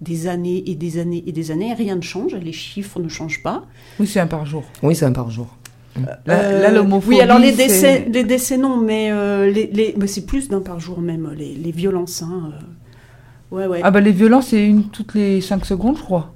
[0.00, 1.74] des années et des années et des années.
[1.74, 3.66] Rien ne change, les chiffres ne changent pas.
[4.00, 4.64] Oui, c'est un par jour.
[4.82, 5.48] Oui, c'est un par jour.
[5.96, 7.16] Là, Euh, là, l'homophobie.
[7.16, 10.62] Oui, alors les décès, les décès non, mais, euh, les, les- mais c'est plus d'un
[10.62, 12.22] par jour même, les, les violences.
[12.22, 13.54] Hein, euh.
[13.54, 13.80] Ouais, ouais.
[13.82, 16.32] Ah bah les violences, c'est une toutes les 5 secondes, je crois.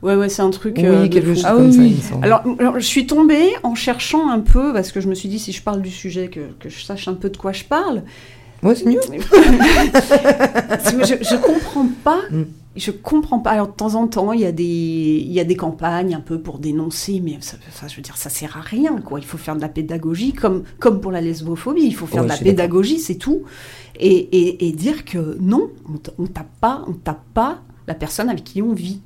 [0.00, 0.76] ouais, ouais, c'est un truc.
[0.78, 2.44] Oui, euh, quelque chose Ah comme oui, ça, alors,
[2.78, 5.62] je suis tombée en cherchant un peu, parce que je me suis dit, si je
[5.62, 8.04] parle du sujet, que, que je sache un peu de quoi je parle.
[8.62, 9.00] Ouais, c'est mieux.
[9.08, 12.20] Je, je comprends pas.
[12.30, 12.42] Mm.
[12.76, 13.50] Je comprends pas.
[13.50, 16.20] Alors de temps en temps, il y a des, il y a des campagnes un
[16.20, 19.18] peu pour dénoncer, mais ça, ça, je veux dire, ça sert à rien, quoi.
[19.18, 21.82] Il faut faire de la pédagogie, comme, comme pour la lesbophobie.
[21.82, 23.42] Il faut faire Ouais, de la pédagogie, c'est tout.
[23.98, 28.28] Et, et, et dire que non, on, on tape pas, on tape pas la personne
[28.28, 29.00] avec qui on vit.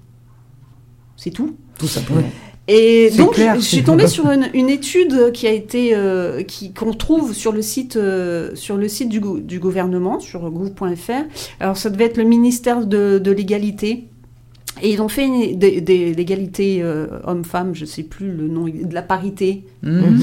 [1.17, 1.57] C'est tout.
[1.79, 2.23] Tout simplement.
[2.67, 6.73] Et donc, clair, je, suis tombée sur une, une étude qui a été, euh, qui
[6.73, 11.13] qu'on trouve sur le site, euh, sur le site du, gou- du gouvernement, sur gouv.fr.
[11.61, 14.05] Alors, ça devait être le ministère de, de l'égalité.
[14.83, 18.65] Et ils ont fait une- des, des- l'égalité euh, homme-femme, je sais plus le nom,
[18.65, 19.65] de la parité.
[19.83, 20.21] Mhm.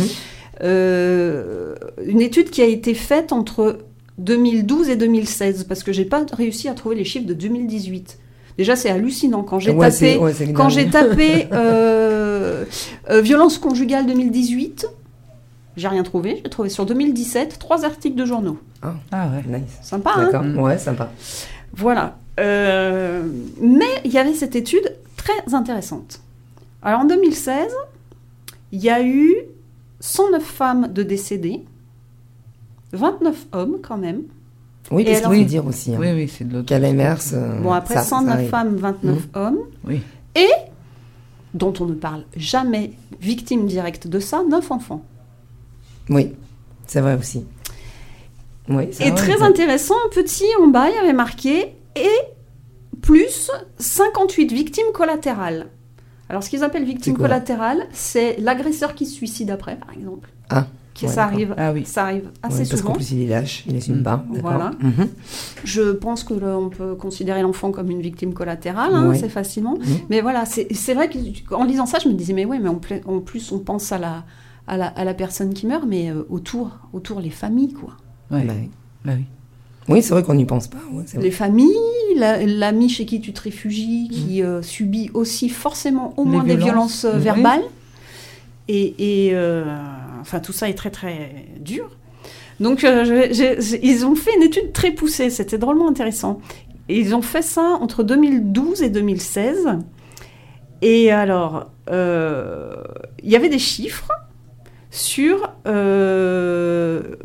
[0.64, 1.76] Euh,
[2.06, 3.80] une étude qui a été faite entre
[4.18, 8.18] 2012 et 2016, parce que j'ai pas réussi à trouver les chiffres de 2018.
[8.58, 9.44] Déjà, c'est hallucinant.
[9.44, 10.72] Quand j'ai Ouais, tapé ouais, c'est quand dingue.
[10.74, 11.48] j'ai tapé
[13.22, 14.88] violence conjugale 2018,
[15.78, 16.42] j'ai rien trouvé.
[16.44, 18.58] J'ai trouvé sur 2017 trois articles de journaux.
[18.82, 19.60] Ah ouais.
[19.60, 19.78] Nice.
[19.82, 20.44] Sympa, hein D'accord.
[20.44, 20.60] Mm.
[20.60, 21.12] Ouais, sympa.
[21.74, 22.18] Voilà.
[22.39, 23.24] Euh,
[23.62, 26.20] mais il y avait cette étude très intéressante.
[26.82, 27.72] Alors en 2016,
[28.72, 29.36] il y a eu
[30.00, 31.64] 109 femmes de décédées,
[32.94, 34.22] 29 hommes quand même.
[34.89, 36.74] Oui, qu'est-ce alors- qu'il dire aussi hein, Oui, oui, c'est de l'autre.
[36.74, 38.50] Euh, Bon, après ça- ça 109 arrive.
[38.50, 39.60] femmes, 29 hommes.
[39.86, 40.02] Oui.
[40.36, 40.50] Et,
[41.54, 45.04] dont on ne parle jamais, victime directe de ça, 9 enfants.
[46.10, 46.34] Oui,
[46.88, 47.45] c'est vrai aussi.
[48.70, 52.12] Oui, c'est Et vrai, très intéressant, petit en bas, il y avait marqué et
[53.02, 55.68] plus 58 victimes collatérales.
[56.30, 60.30] Alors, ce qu'ils appellent victime collatérale, c'est l'agresseur qui se suicide après, par exemple.
[60.49, 61.84] Ah, Qui, ouais, ça, arrive, Ah oui.
[61.86, 62.94] ça arrive Ouais, assez parce qu'en souvent.
[62.94, 64.04] plus il est lâche, il assume Mm.
[64.04, 64.26] pas.
[64.30, 64.52] D'accord.
[64.52, 64.72] Voilà.
[64.82, 65.08] Mhm.
[65.64, 69.18] Je pense que on peut considérer l'enfant comme une victime collatérale, hein, Ouais.
[69.18, 69.76] c'est facilement.
[69.80, 69.98] Mhm.
[70.10, 71.10] Mais voilà, c'est vrai
[71.48, 73.92] qu'en lisant ça, je me disais, mais oui, mais en, pla- en plus, on pense
[73.94, 74.26] à la,
[74.68, 77.92] à la, à la personne qui meurt, mais euh, autour, autour les familles, quoi.
[78.30, 78.44] Ouais.
[78.44, 78.70] Bah oui.
[79.06, 79.26] Bah oui.
[79.89, 80.78] Oui, c'est vrai qu'on n'y pense pas.
[80.94, 81.04] ouais.
[81.20, 81.72] Les familles,
[82.18, 86.58] la- l'ami chez qui tu te réfugies, qui euh, subit aussi forcément au moins des
[86.58, 87.22] violences, euh, oui.
[87.24, 87.64] verbales.
[88.68, 89.66] Et, et, euh,
[90.22, 91.89] enfin, tout ça est très très dur.
[92.59, 96.39] Donc, euh, je- ils ont fait une étude très poussée, c'était drôlement intéressant.
[96.89, 99.67] Et ils ont fait ça entre 2012 et 2016.
[100.84, 102.76] Et alors, euh,
[103.24, 104.11] il y avait des chiffres
[104.89, 107.15] sur, euh,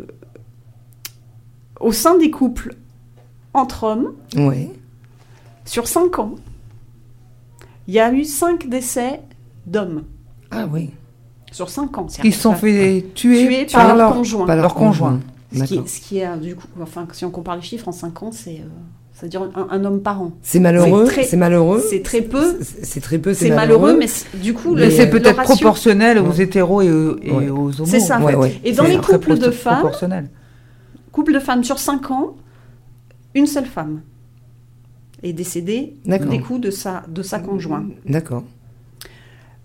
[1.81, 2.75] au sein des couples
[3.55, 4.71] entre hommes, Ouais.
[5.65, 6.35] sur 5 ans,
[7.89, 9.21] il y a eu 5 décès
[9.67, 10.05] d'hommes.
[10.51, 10.91] Ah oui.
[11.57, 12.07] Sur 5 ans.
[12.23, 14.45] Ils se sont fait tuer, tués par par leur leur conjoint.
[14.47, 15.21] Pas leur conjoint.
[15.55, 15.89] Ce qui, D'accord.
[15.89, 18.31] ce qui est, euh, du coup, enfin, si on compare les chiffres en 5 ans,
[18.31, 18.69] c'est, euh,
[19.15, 20.33] ça dire un, un homme par an.
[20.43, 21.09] C'est malheureux.
[21.23, 21.83] C'est malheureux.
[21.89, 23.33] C'est très peu, C'est très peu.
[23.33, 27.31] c'est malheureux, mais c'est- du coup, le- c'est peut-être proportionnel aux hétéros et, aux- et
[27.31, 27.49] Ouais.
[27.49, 27.87] aux homos.
[27.87, 28.21] C'est ça.
[28.21, 28.61] Ouais, ouais.
[28.63, 29.89] Et dans les couples de femmes,
[31.11, 32.35] couple de femmes sur 5 ans,
[33.35, 34.03] une seule femme
[35.23, 37.87] est décédée des coups de sa, de sa conjointe.
[38.07, 38.45] D'accord.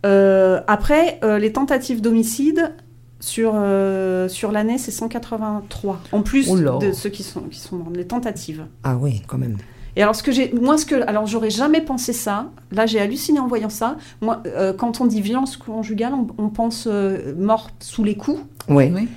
[0.06, 2.74] Euh, après, euh, les tentatives d'homicide
[3.20, 6.02] sur, euh, sur l'année, c'est 183.
[6.12, 8.66] En plus Oh de ceux qui sont, qui sont morts, les tentatives.
[8.84, 9.58] Ah oui, quand même.
[9.96, 12.50] Et alors, ce que j'ai, moi, ce que, alors, j'aurais jamais pensé ça.
[12.72, 13.98] Là, j'ai halluciné en voyant ça.
[14.22, 18.42] Moi, euh, quand on dit violence conjugale, on, on pense euh, mort sous les coups.
[18.70, 18.92] Ouais.
[18.94, 19.08] Oui.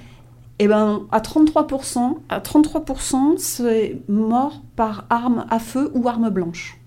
[0.59, 6.79] Et ben, à 33%, à 33%, c'est mort par arme à feu ou arme blanche.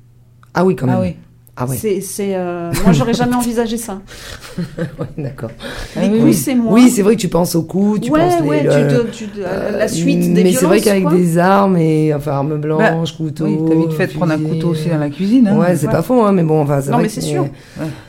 [0.53, 0.95] Ah oui, quand même.
[0.95, 1.15] Ah oui.
[1.59, 1.75] Ah ouais.
[1.75, 3.99] C'est, c'est, euh, moi, j'aurais jamais envisagé ça.
[4.77, 5.49] Ouais, d'accord.
[5.95, 6.33] Ah Les oui, coups, oui.
[6.33, 6.73] c'est moi.
[6.73, 9.25] Oui, c'est vrai que tu penses au coup, tu ouais, penses les- ouais, le- tu,
[9.39, 13.45] la, la suite des Mais c'est vrai qu'avec des armes et enfin armes blanches, couteaux.
[13.45, 15.47] Oui, t'as vite fait de prendre un couteau aussi dans la cuisine.
[15.47, 15.57] hein.
[15.57, 15.91] Ouais, c'est Ouais.
[15.91, 17.47] pas faux, hein, mais bon, enfin, c'est Non, vrai mais c'est sûr.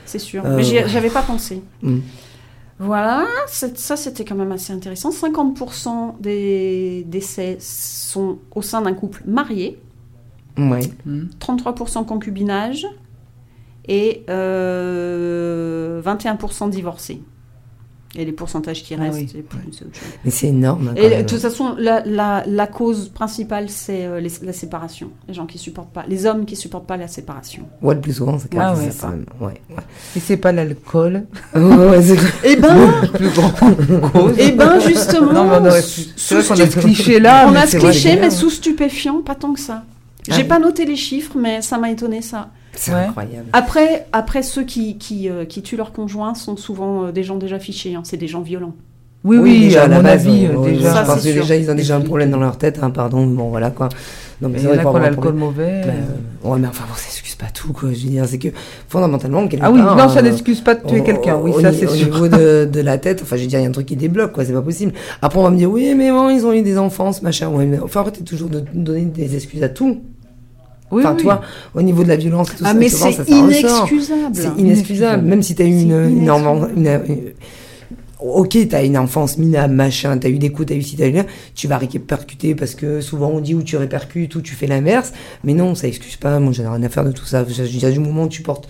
[0.04, 0.42] C'est sûr.
[0.44, 1.62] Euh, Mais j'avais pas pensé.
[1.82, 1.98] Mm.
[2.80, 5.10] Voilà, ça c'était quand même assez intéressant.
[5.10, 9.80] 50% des décès sont au sein d'un couple marié,
[10.56, 10.80] Ouais.
[11.06, 11.28] Mhm.
[11.40, 12.86] 33% concubinage
[13.88, 17.22] et euh, 21% divorcés.
[18.16, 19.28] Et les pourcentages qui Ah restent, oui.
[19.30, 20.08] c'est plus- c'est autre chose.
[20.24, 20.92] Mais c'est énorme.
[20.94, 21.22] quand Et même.
[21.22, 25.10] de toute façon, la, la- la cause principale, c'est euh, les- la séparation.
[25.28, 27.64] Les gens qui supportent pas, les hommes qui supportent pas la séparation.
[27.82, 28.90] Ouais, le plus souvent, c'est quand Ah même ouais.
[28.90, 29.10] ça.
[29.40, 29.82] Ouais, ouais.
[30.16, 31.24] Et c'est pas l'alcool?
[31.52, 32.02] Clair.
[32.44, 32.72] Eh ben,
[33.02, 34.34] Le plus grand cause.
[34.38, 37.46] eh ben justement, Non, mais on aurait pu- sous- vrai qu'on a ce cliché-là.
[37.46, 39.82] On mais a ce cliché, mais sous stupéfiant, pas tant que ça.
[39.84, 40.48] Ah J'ai oui.
[40.48, 42.48] pas noté les chiffres, mais ça m'a étonné ça.
[42.80, 42.98] C'est Ouais.
[43.08, 43.46] incroyable.
[43.52, 47.36] Après, après ceux qui, qui, euh, qui tuent leur conjoint sont souvent euh, des gens
[47.36, 48.74] déjà fichés, hein, c'est des gens violents.
[49.24, 51.04] Oui, oui, déjà, à la mon base, avis, euh, déjà.
[51.04, 51.42] Ça, c'est que sûr.
[51.42, 53.88] déjà, ils ont déjà un problème dans leur tête, hein, pardon, bon, voilà, quoi.
[54.40, 55.80] Non, mais c'est vrai l'alcool mauvais.
[55.84, 57.88] Ben, euh, ouais, mais enfin, bon, ça excuse pas tout, quoi.
[57.92, 58.48] Je veux dire, c'est que,
[58.88, 61.36] fondamentalement, quelque Ah oui, part, non, ça euh, n'excuse pas de tuer au- quelqu'un.
[61.42, 62.06] Oui, au ça c'est au sûr.
[62.06, 63.96] niveau de, de la tête, enfin, je veux dire, il y a un truc qui
[63.96, 64.92] débloque, quoi, c'est pas possible.
[65.20, 67.48] Après, on va me dire, oui, mais bon, ils ont eu des enfants, ce machin.
[67.48, 70.00] Ouais, mais faut arrêter toujours de donner des excuses à tout.
[70.90, 71.22] Oui, enfin, oui.
[71.22, 71.40] toi,
[71.74, 74.34] au niveau de la violence tout Ah, ça, mais souvent, ça, ça inexcusable.
[74.34, 75.22] C'est Inexcusable.
[75.26, 77.32] Même si tu as eu une, une, une- une-
[78.20, 81.12] Ok, t'as une enfance minable, machin, t'as eu des coups, t'as eu ci, t'as eu
[81.12, 81.24] là,
[81.54, 85.12] tu vas répercuter parce que souvent on dit ou tu répercutes ou tu fais l'inverse,
[85.44, 87.44] mais non, ça excuse pas, moi j'en ai rien à faire de tout ça.
[87.44, 88.68] Dire, du moment où tu portes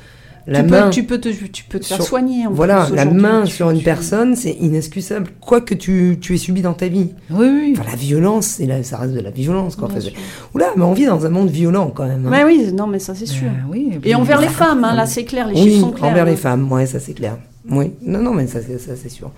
[0.49, 2.47] la tu, main, peux, tu, peux te, tu peux te faire soigner.
[2.47, 6.17] En voilà, plus, la main Tu- sur une tu- personne, c'est inexcusable, quoi que tu,
[6.21, 7.11] tu aies subi dans ta vie.
[7.31, 7.75] Oui, oui.
[7.79, 9.89] Enfin, la violence, la- ça reste de la violence, quoi.
[9.91, 9.99] Enfin,
[10.55, 12.27] Oula, mais on vit dans un monde violent quand même.
[12.27, 12.31] hein.
[12.31, 13.47] Ouais, oui, non, mais ça c'est sûr.
[13.49, 15.91] Ben oui, Et puis- envers les femmes, hein, là c'est clair, les chiffres oui, sont
[15.93, 16.11] clairs.
[16.11, 16.31] envers hein.
[16.31, 17.37] les femmes, ouais, ça c'est clair.
[17.71, 19.31] Oui, non, non, mais ça, c'est- ça c'est sûr.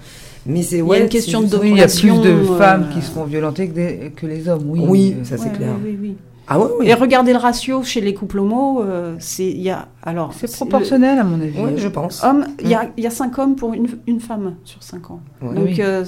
[0.46, 2.44] Mais c'est Il y a ouais, une question de Oui, il y a plus de
[2.56, 4.62] femmes euh, qui se font violenter que, des- que les hommes.
[4.66, 5.70] Oui, Oui, euh, ça c'est Ouais, clair.
[5.84, 6.16] oui, oui, oui.
[6.52, 6.88] Ah ouais, oui.
[6.88, 10.52] Et regardez le ratio chez les couples homo, euh, c'est il y a alors c'est
[10.52, 11.56] proportionnel à mon avis.
[11.58, 12.24] Ouais, je pense.
[12.24, 15.10] Homme, il y a il y a cinq hommes pour une, une femme sur cinq
[15.12, 15.20] ans.
[15.40, 15.54] Ouais.
[15.54, 15.76] Donc Oui.
[15.78, 16.04] euh,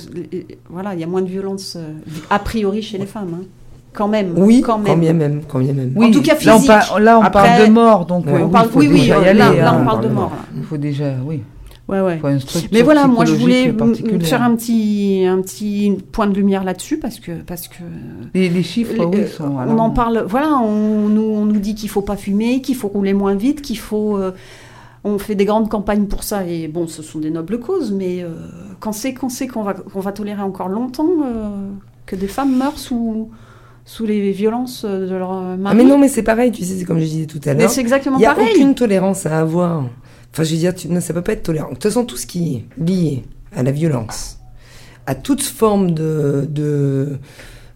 [0.69, 1.93] voilà, il y a moins de violence euh,
[2.29, 3.45] a priori chez les femmes, hein.
[3.93, 4.33] quand même.
[4.37, 5.01] Oui, quand quand même.
[5.01, 5.93] bien même, quand bien même.
[5.95, 6.67] Oui, En tout cas, là on, physique.
[6.69, 9.21] par- là, on Après, parle de mort, donc Ouais, On oui, parle, oui, oui, déjà
[9.23, 9.39] y aller.
[9.39, 10.33] là, là, on parle de mort.
[10.57, 11.43] Il faut déjà, oui,
[11.93, 12.21] Ouais, ouais.
[12.73, 13.73] Mais voilà, moi je voulais
[14.21, 17.83] faire un petit, un petit point de lumière là-dessus parce que, parce que
[18.35, 19.45] Les, les chiffres, les- oui, euh, sont.
[19.57, 20.25] on en parle.
[20.27, 23.63] Voilà, on nous, on nous dit qu'il faut pas fumer, qu'il faut rouler moins vite,
[23.63, 24.17] qu'il faut.
[24.17, 24.33] euh,
[25.05, 28.23] on fait des grandes campagnes pour ça et bon, ce sont des nobles causes, mais
[28.23, 28.29] euh,
[28.79, 31.49] quand c'est qu'on sait qu'on va, qu'on va tolérer encore longtemps euh,
[32.07, 33.29] que des femmes meurent sous,
[33.85, 35.59] sous les violences de leur mari.
[35.67, 37.63] Ah mais non, mais c'est pareil, tu sais, c'est comme je disais tout à Mais
[37.63, 37.71] l'heure.
[37.71, 38.51] c'est exactement Il n'y a pareil.
[38.55, 39.87] aucune tolérance à avoir.
[40.33, 41.69] Enfin, je veux dire, tu, non, ça peut pas être tolérant.
[41.69, 43.25] De toute façon, tout ce qui est lié
[43.55, 44.39] à la violence,
[45.07, 47.19] à toute forme de, de,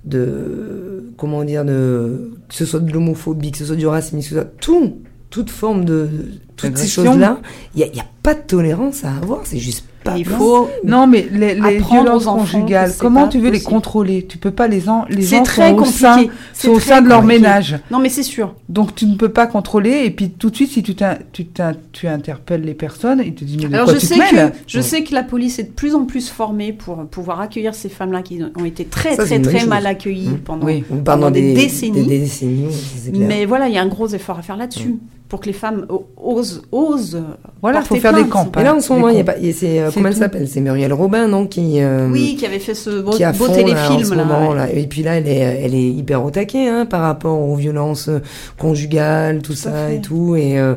[0.05, 4.25] de comment dire, de, que ce soit de l'homophobie, que ce soit du racisme, que
[4.25, 7.39] ce soit tout, toute forme de, de- toutes ces choses-là,
[7.75, 9.41] il n'y a, il y a pas de tolérance à avoir.
[9.45, 10.69] C'est juste pas il faut.
[10.85, 14.25] Non, mais les, les violences conjugales, comment tu veux les contrôler?
[14.29, 16.33] Tu peux pas les en, les C'est gens très sont au sein, compliqué.
[16.53, 17.41] C'est sont au très sein de leur compliqué.
[17.43, 17.79] ménage.
[17.91, 18.55] Non, mais c'est sûr.
[18.69, 20.95] Donc tu ne peux pas contrôler et puis tout de suite si tu
[21.33, 21.47] tu,
[21.93, 24.35] tu interpelles les personnes, ils te disent mais de Alors quoi je tu sais te
[24.35, 24.51] mêles?
[24.53, 27.75] que je sais que la police est de plus en plus formée pour pouvoir accueillir
[27.75, 29.69] ces femmes-là qui ont été très Ça, très très chose.
[29.69, 30.39] mal accueillies Mmh.
[30.39, 30.67] pendant.
[30.67, 30.85] Oui.
[30.89, 32.07] Pendant, pendant des décennies.
[32.07, 32.69] Des, décennies.
[33.13, 34.97] Mais voilà, il y a un gros effort à faire là-dessus
[35.29, 36.07] pour que les femmes o-
[36.47, 37.23] osent osent.
[37.63, 38.63] Voilà, faut faire des campagnes.
[38.63, 40.49] Et là, en ce moment, il y a pas, c'est, euh, C'est comment elle s'appelle?
[40.49, 43.47] C'est Muriel Robin, non Qui, euh, Oui, qui avait fait ce beau, qui a beau
[43.47, 44.25] fond, téléfilm là, en ce là.
[44.25, 44.57] moment, ouais.
[44.57, 44.73] là.
[44.73, 48.09] Et puis là, elle est, elle est hyper au taquet hein, par rapport aux violences
[48.09, 48.21] euh,
[48.59, 49.97] conjugales, tout, ça fait.
[49.97, 50.37] et tout.
[50.37, 50.75] Et, euh,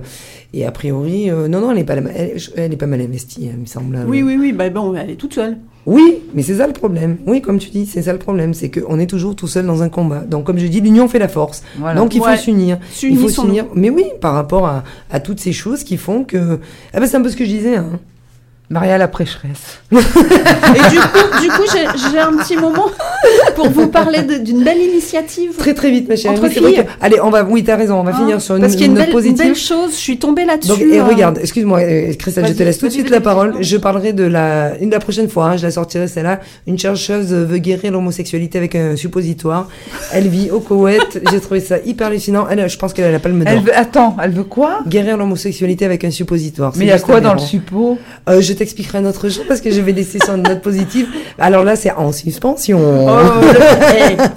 [0.54, 3.50] et a priori, euh, non, non, elle est pas, elle, elle est pas mal investie,
[3.54, 4.00] il me semble.
[4.08, 4.52] Oui, oui, oui.
[4.52, 5.58] Bah bon, elle est toute seule.
[5.90, 7.18] Oui, mais c'est ça le problème.
[7.26, 9.82] Oui, comme tu dis, c'est ça le problème, c'est qu'on est toujours tout seul dans
[9.82, 10.20] un combat.
[10.20, 11.64] Donc, comme je dis, l'union fait la force.
[11.80, 12.00] Voilà.
[12.00, 12.78] Donc, il faut s'unir.
[13.02, 13.66] Il faut s'unir.
[13.74, 16.60] Mais oui, par rapport à, à toutes ces choses qui font que.
[16.94, 17.76] Ah ben, c'est un peu ce que je disais.
[17.78, 18.00] Hein.
[18.70, 19.80] Maria la prêcheresse.
[19.92, 22.86] Et du coup, du coup, j'ai un petit moment
[23.56, 25.54] pour vous parler d'une belle initiative.
[25.58, 26.36] Très très vite, ma chérie.
[26.38, 26.76] Entre filles.
[26.76, 27.44] que- Allez, on va.
[27.44, 28.00] Oui, t'as raison.
[28.00, 29.38] On va Hein, finir sur une, Parce qu'il y a une note belle, une positive.
[29.48, 29.92] belle chose.
[29.94, 30.70] Je suis tombée là-dessus.
[30.70, 33.56] Donc, et euh, regarde, excuse-moi, euh, Christelle, je te laisse tout de suite la parole.
[33.62, 36.40] Je parlerai de la, une, la prochaine fois, hein, je la sortirai celle-là.
[36.68, 39.68] Une chercheuse veut guérir l'homosexualité avec un suppositoire.
[40.14, 41.22] Elle vit au Koweït.
[41.32, 42.46] J'ai trouvé ça hyper hallucinant.
[42.50, 43.48] Elle, je pense qu'elle a la palme d'or.
[43.52, 44.82] Elle veut, attends, elle veut quoi?
[44.88, 46.74] Guérir l'homosexualité avec un suppositoire.
[46.78, 47.98] Mais il y a quoi dans le suppo?
[48.30, 51.08] Euh, je t'expliquerai un autre jour parce que je vais laisser sur une note positive.
[51.40, 52.80] Alors là, c'est en suspension.
[52.80, 53.42] Oh,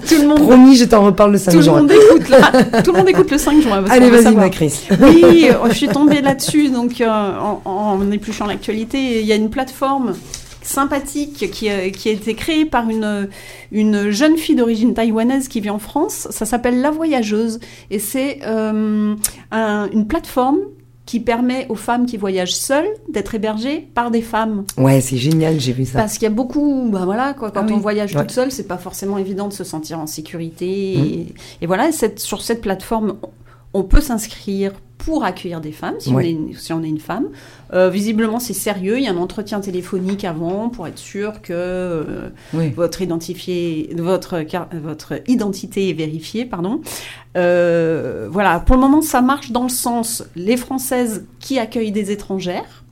[0.07, 1.77] tout le monde, Promis, je t'en reparle le 5 tout le juin.
[1.81, 2.81] monde écoute là.
[2.81, 3.83] Tout le monde écoute le 5 juin.
[3.89, 4.87] Allez, vas-y, ma Chris.
[4.99, 9.35] Oui, euh, je suis tombée là-dessus, donc euh, en, en épluchant l'actualité, il y a
[9.35, 10.15] une plateforme
[10.61, 13.27] sympathique qui, a- qui a été créée par une,
[13.71, 16.27] une jeune fille d'origine taïwanaise qui vit en France.
[16.31, 17.59] Ça s'appelle La Voyageuse
[17.91, 19.13] et c'est euh,
[19.51, 20.59] un- une plateforme
[21.05, 24.63] qui permet aux femmes qui voyagent seules d'être hébergées par des femmes.
[24.77, 25.99] Ouais, c'est génial, j'ai vu ça.
[25.99, 27.73] Parce qu'il y a beaucoup, bah voilà, quoi, quand Ah oui.
[27.75, 28.21] on voyage Ouais.
[28.21, 30.95] toute seule, c'est pas forcément évident de se sentir en sécurité.
[30.97, 31.01] Mm.
[31.03, 31.25] Et,
[31.61, 33.15] et voilà, cette, sur cette plateforme,
[33.73, 36.99] on peut s'inscrire pour accueillir des femmes, si, on, est une, si on est une
[36.99, 37.25] femme.
[37.73, 38.97] Euh, visiblement, c'est sérieux.
[38.99, 42.69] Il y a un entretien téléphonique avant pour être sûr que euh, Oui.
[42.69, 46.45] votre, identifié, votre, car- votre identité est vérifiée.
[46.45, 46.81] Pardon.
[47.35, 52.11] Euh, voilà, pour le moment, ça marche dans le sens les Françaises qui accueillent des
[52.11, 52.83] étrangères.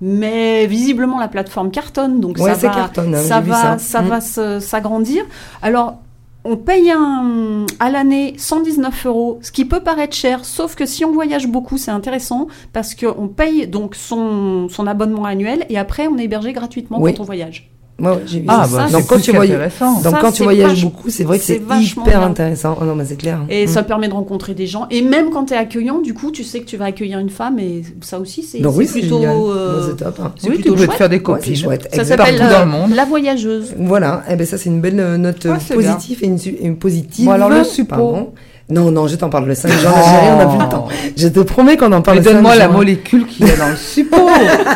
[0.00, 4.00] Mais visiblement, la plateforme cartonne, donc Ouais, ça c'est va, cartonne, hein, ça va, ça.
[4.02, 4.08] Mm.
[4.08, 4.20] va
[4.60, 5.24] s'agrandir.
[5.60, 5.98] Alors,
[6.44, 11.04] on paye un, à l'année 119 euros, ce qui peut paraître cher, sauf que si
[11.04, 16.06] on voyage beaucoup, c'est intéressant parce qu'on paye donc son, son abonnement annuel et après
[16.08, 17.12] on est hébergé gratuitement Oui.
[17.14, 17.70] quand on voyage.
[18.00, 18.76] Ouais, ouais, j'ai vu Ah, ça.
[18.76, 21.38] bah, donc c'est quand tu donc Ça, quand tu c'est voyages vach- beaucoup, c'est vrai
[21.38, 22.22] que c'est hyper bien.
[22.22, 22.76] intéressant.
[22.80, 23.40] Oh non, mais c'est clair.
[23.50, 23.68] Et Mm.
[23.68, 24.86] ça permet de rencontrer des gens.
[24.90, 27.30] Et même quand tu es accueillant, du coup, tu sais que tu vas accueillir une
[27.30, 29.22] femme et ça aussi, c'est oui, c'est plutôt.
[29.24, 30.18] euh, c'est top.
[30.22, 30.32] hein.
[30.38, 31.42] c'est Oui, plutôt tu peux te faire des Ouais, copines.
[31.54, 31.88] c'est chouette.
[31.92, 32.94] Ça s'appelle euh, le monde.
[32.94, 33.74] La Voyageuse.
[33.78, 36.26] Voilà, et ben ça c'est une belle euh, note euh, Ouais, c'est positive et
[36.62, 37.26] une, positive.
[37.26, 37.62] Bon, alors, le.
[37.86, 38.32] Pardon.
[38.72, 40.86] Non, non, je t'en parle le 5 juin, chérie, on n'a plus le temps.
[41.16, 43.56] Je te promets qu'on en parle Mais le 5 donne-moi la molécule qu'il y a
[43.56, 44.28] dans le support.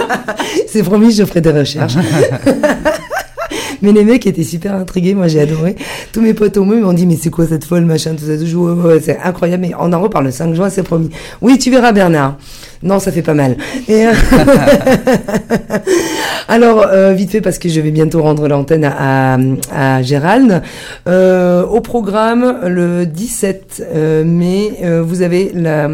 [0.66, 1.94] C'est promis, je ferai des recherches.
[3.82, 5.76] mais les mecs étaient super intrigués, moi j'ai adoré.
[6.12, 8.36] Tous mes potes homo ils m'ont dit mais c'est quoi cette folle machin tout ça
[8.36, 8.56] tout.
[8.56, 11.10] Ouais, c'est incroyable mais on en reparle le 5 juin, c'est promis.
[11.40, 12.36] Oui, tu verras Bernard.
[12.82, 13.56] Non, ça fait pas mal.
[13.88, 14.12] Euh,
[16.48, 19.38] Alors euh, vite fait parce que je vais bientôt rendre l'antenne à,
[19.72, 20.62] à, Gérald.
[21.08, 24.72] Euh, au programme le 17 euh, mai,
[25.02, 25.88] vous avez la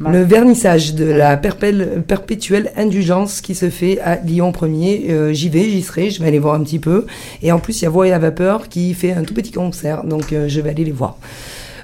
[0.00, 5.10] le vernissage de la perpétuelle indulgence qui se fait à Lyon 1er.
[5.10, 7.06] Euh, j'y vais, j'y serai, je vais aller voir un petit peu.
[7.42, 9.52] Et en plus, il y a Voix et à vapeur qui fait un tout petit
[9.52, 11.18] concert, donc euh, je vais aller les voir.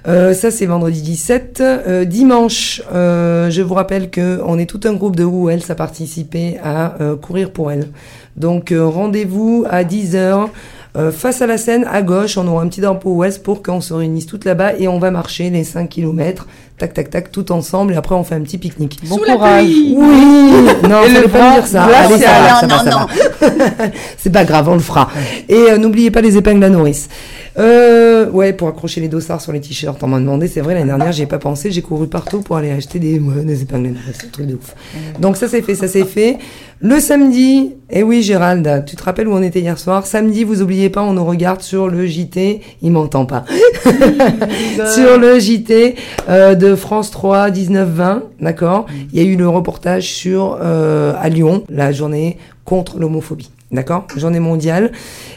[0.08, 1.60] Euh, ça c'est vendredi 17.
[1.60, 6.58] Euh, dimanche, je vous rappelle que on est tout un groupe de Wells à participer
[6.62, 7.88] à courir pour elle.
[8.36, 10.48] Donc rendez-vous à 10h.
[10.96, 13.82] Euh, face à la scène, à gauche, on aura un petit drapeau ouest pour qu'on
[13.82, 16.46] se réunisse toutes là-bas et on va marcher les 5 km,
[16.78, 19.00] tac, tac, tac, tout ensemble et après on fait un petit pique-nique.
[19.06, 19.64] Bon Sous la courage.
[19.64, 19.94] pluie.
[19.94, 20.08] Oui
[20.88, 21.84] Non, Et le pas dire ça.
[21.84, 23.84] Allez, ça va, ça Non, va, ça non, va.
[24.16, 25.10] C'est pas grave, on le fera.
[25.50, 27.08] Et euh, n'oubliez pas les épingles à nourrice.
[27.58, 30.86] Euh, ouais, pour accrocher les dossards sur les t-shirts, on m'a demandé, c'est vrai, l'année
[30.86, 34.26] dernière, j'ai pas pensé, j'ai couru partout pour aller acheter des, ouais, des épingles c'est
[34.26, 34.74] un truc de ouf.
[35.20, 36.38] Donc ça c'est fait, ça c'est fait.
[36.80, 40.04] Le samedi, eh oui Gérald, tu te rappelles où on était hier soir?
[40.04, 43.44] Samedi, vous oubliez pas, on nous regarde sur le JT, il m'entend pas.
[44.94, 45.94] sur le JT
[46.28, 48.84] euh, de France 3 19-20, d'accord?
[49.12, 52.36] Il y a eu le reportage sur euh, à Lyon, la journée
[52.66, 53.50] contre l'homophobie.
[53.72, 54.06] D'accord?
[54.16, 54.92] Journée mondiale.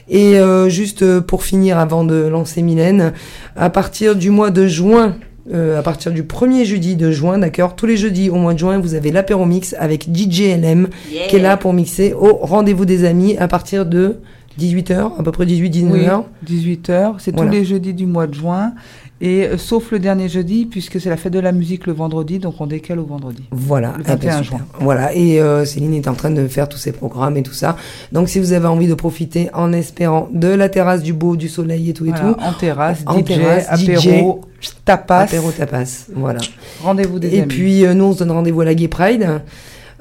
[0.10, 3.14] Et euh, juste euh, pour finir, avant de lancer Mylène,
[3.56, 5.16] à partir du mois de juin,
[5.52, 7.76] euh, à partir du premier jeudi de juin, d'accord?
[7.76, 10.90] Tous les jeudis au mois de juin, vous avez l'apéro mix avec DJ LM
[11.28, 14.18] qui est là pour mixer au rendez-vous des amis à partir de
[14.60, 16.24] 18h, à peu près 18-19h.
[16.48, 17.16] Oui, 18h.
[17.20, 17.50] C'est Voilà.
[17.50, 18.74] tous les jeudis du mois de juin.
[19.22, 22.40] Et euh, sauf le dernier jeudi, puisque c'est la fête de la musique le vendredi,
[22.40, 23.44] donc on décale au vendredi.
[23.52, 24.58] Voilà, Le eh ben, 21 super.
[24.60, 24.68] juin.
[24.80, 27.76] Voilà, et euh, Céline est en train de faire tous ses programmes et tout ça.
[28.14, 31.50] Donc si vous avez envie de profiter en espérant de la terrasse, du beau, du
[31.50, 34.42] soleil et tout et tout, en terrasse, En DJ, terrasse, apéro,
[34.86, 35.20] tapas.
[35.24, 36.40] apéro tapas, voilà.
[36.82, 37.48] Rendez-vous des Et amis.
[37.48, 39.42] puis euh, nous on se donne rendez-vous à la Gay Pride.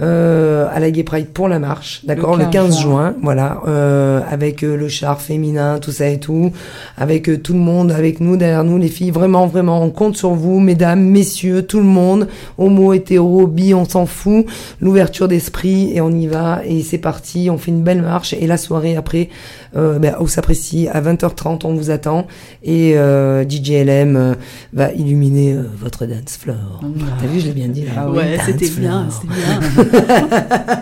[0.00, 3.14] Euh, à la Gay Pride pour la marche, d'accord, le 15 15 juin, juin.
[3.20, 6.52] voilà, euh, avec euh, le char féminin, tout ça et tout,
[6.96, 10.16] avec euh, tout le monde, avec nous, derrière nous, les filles, vraiment, vraiment, on compte
[10.16, 12.28] sur vous, mesdames, messieurs, tout le monde,
[12.58, 14.46] homo, hétéro, bi, on s'en fout,
[14.80, 18.46] l'ouverture d'esprit, et on y va, et c'est parti, on fait une belle marche, et
[18.46, 19.30] la soirée après,
[19.76, 22.26] euh, ben, où s'apprécie, à 20h30, on vous attend,
[22.62, 24.34] et euh, DJ LM euh,
[24.72, 26.80] va illuminer euh, votre dance floor.
[27.20, 27.92] T'as vu, je l'ai bien dit là.
[27.96, 29.60] Ah oui, Ouais, dance c'était bien, c'était bien.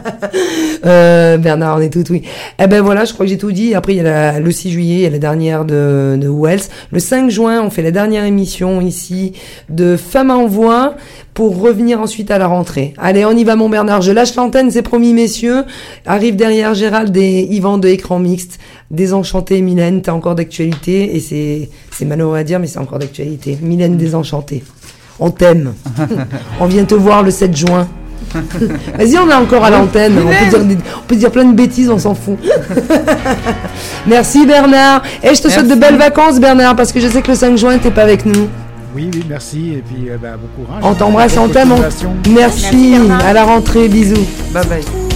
[0.85, 2.23] Euh, Bernard, on est tout oui.
[2.61, 3.75] Eh ben voilà, je crois que j'ai tout dit.
[3.75, 6.29] Après, il y a la- le 6 juillet, il y a la dernière de, de
[6.29, 6.61] Wells.
[6.93, 9.33] Le 5 juin, on fait la dernière émission ici
[9.69, 10.95] de Femmes en Voix
[11.37, 12.95] pour revenir ensuite à la rentrée.
[12.97, 15.65] Allez, on y va mon Bernard, je lâche l'antenne, c'est promis messieurs.
[16.07, 18.59] Arrive derrière Gérald et Yvan de Écran Mixte.
[18.91, 19.61] désenchanté.
[19.61, 23.59] Mylène, t'as encore d'actualité et c'est, c'est Mano à dire mais c'est encore d'actualité.
[23.61, 24.65] Mylène désenchantée.
[25.21, 25.75] On t'aime.
[26.61, 27.87] on vient te voir le 7 juin.
[28.99, 30.15] Vas-y, on est encore à l'antenne.
[30.19, 32.39] On, on, peut dire plein de bêtises, on s'en fout.
[34.07, 35.03] Merci Bernard.
[35.23, 37.59] Et je te souhaite de belles vacances Bernard, parce que je sais que le 5
[37.59, 38.49] juin, t'es pas avec nous
[38.95, 39.75] oui, oui, merci.
[39.75, 40.83] Et puis, euh, bah, bon courage.
[40.85, 41.75] On t'embrasse, on t'aime.
[41.79, 42.07] Merci.
[42.31, 42.95] Merci.
[43.25, 43.89] À la rentrée.
[43.89, 44.27] Bisous.
[44.53, 45.16] Bye bye.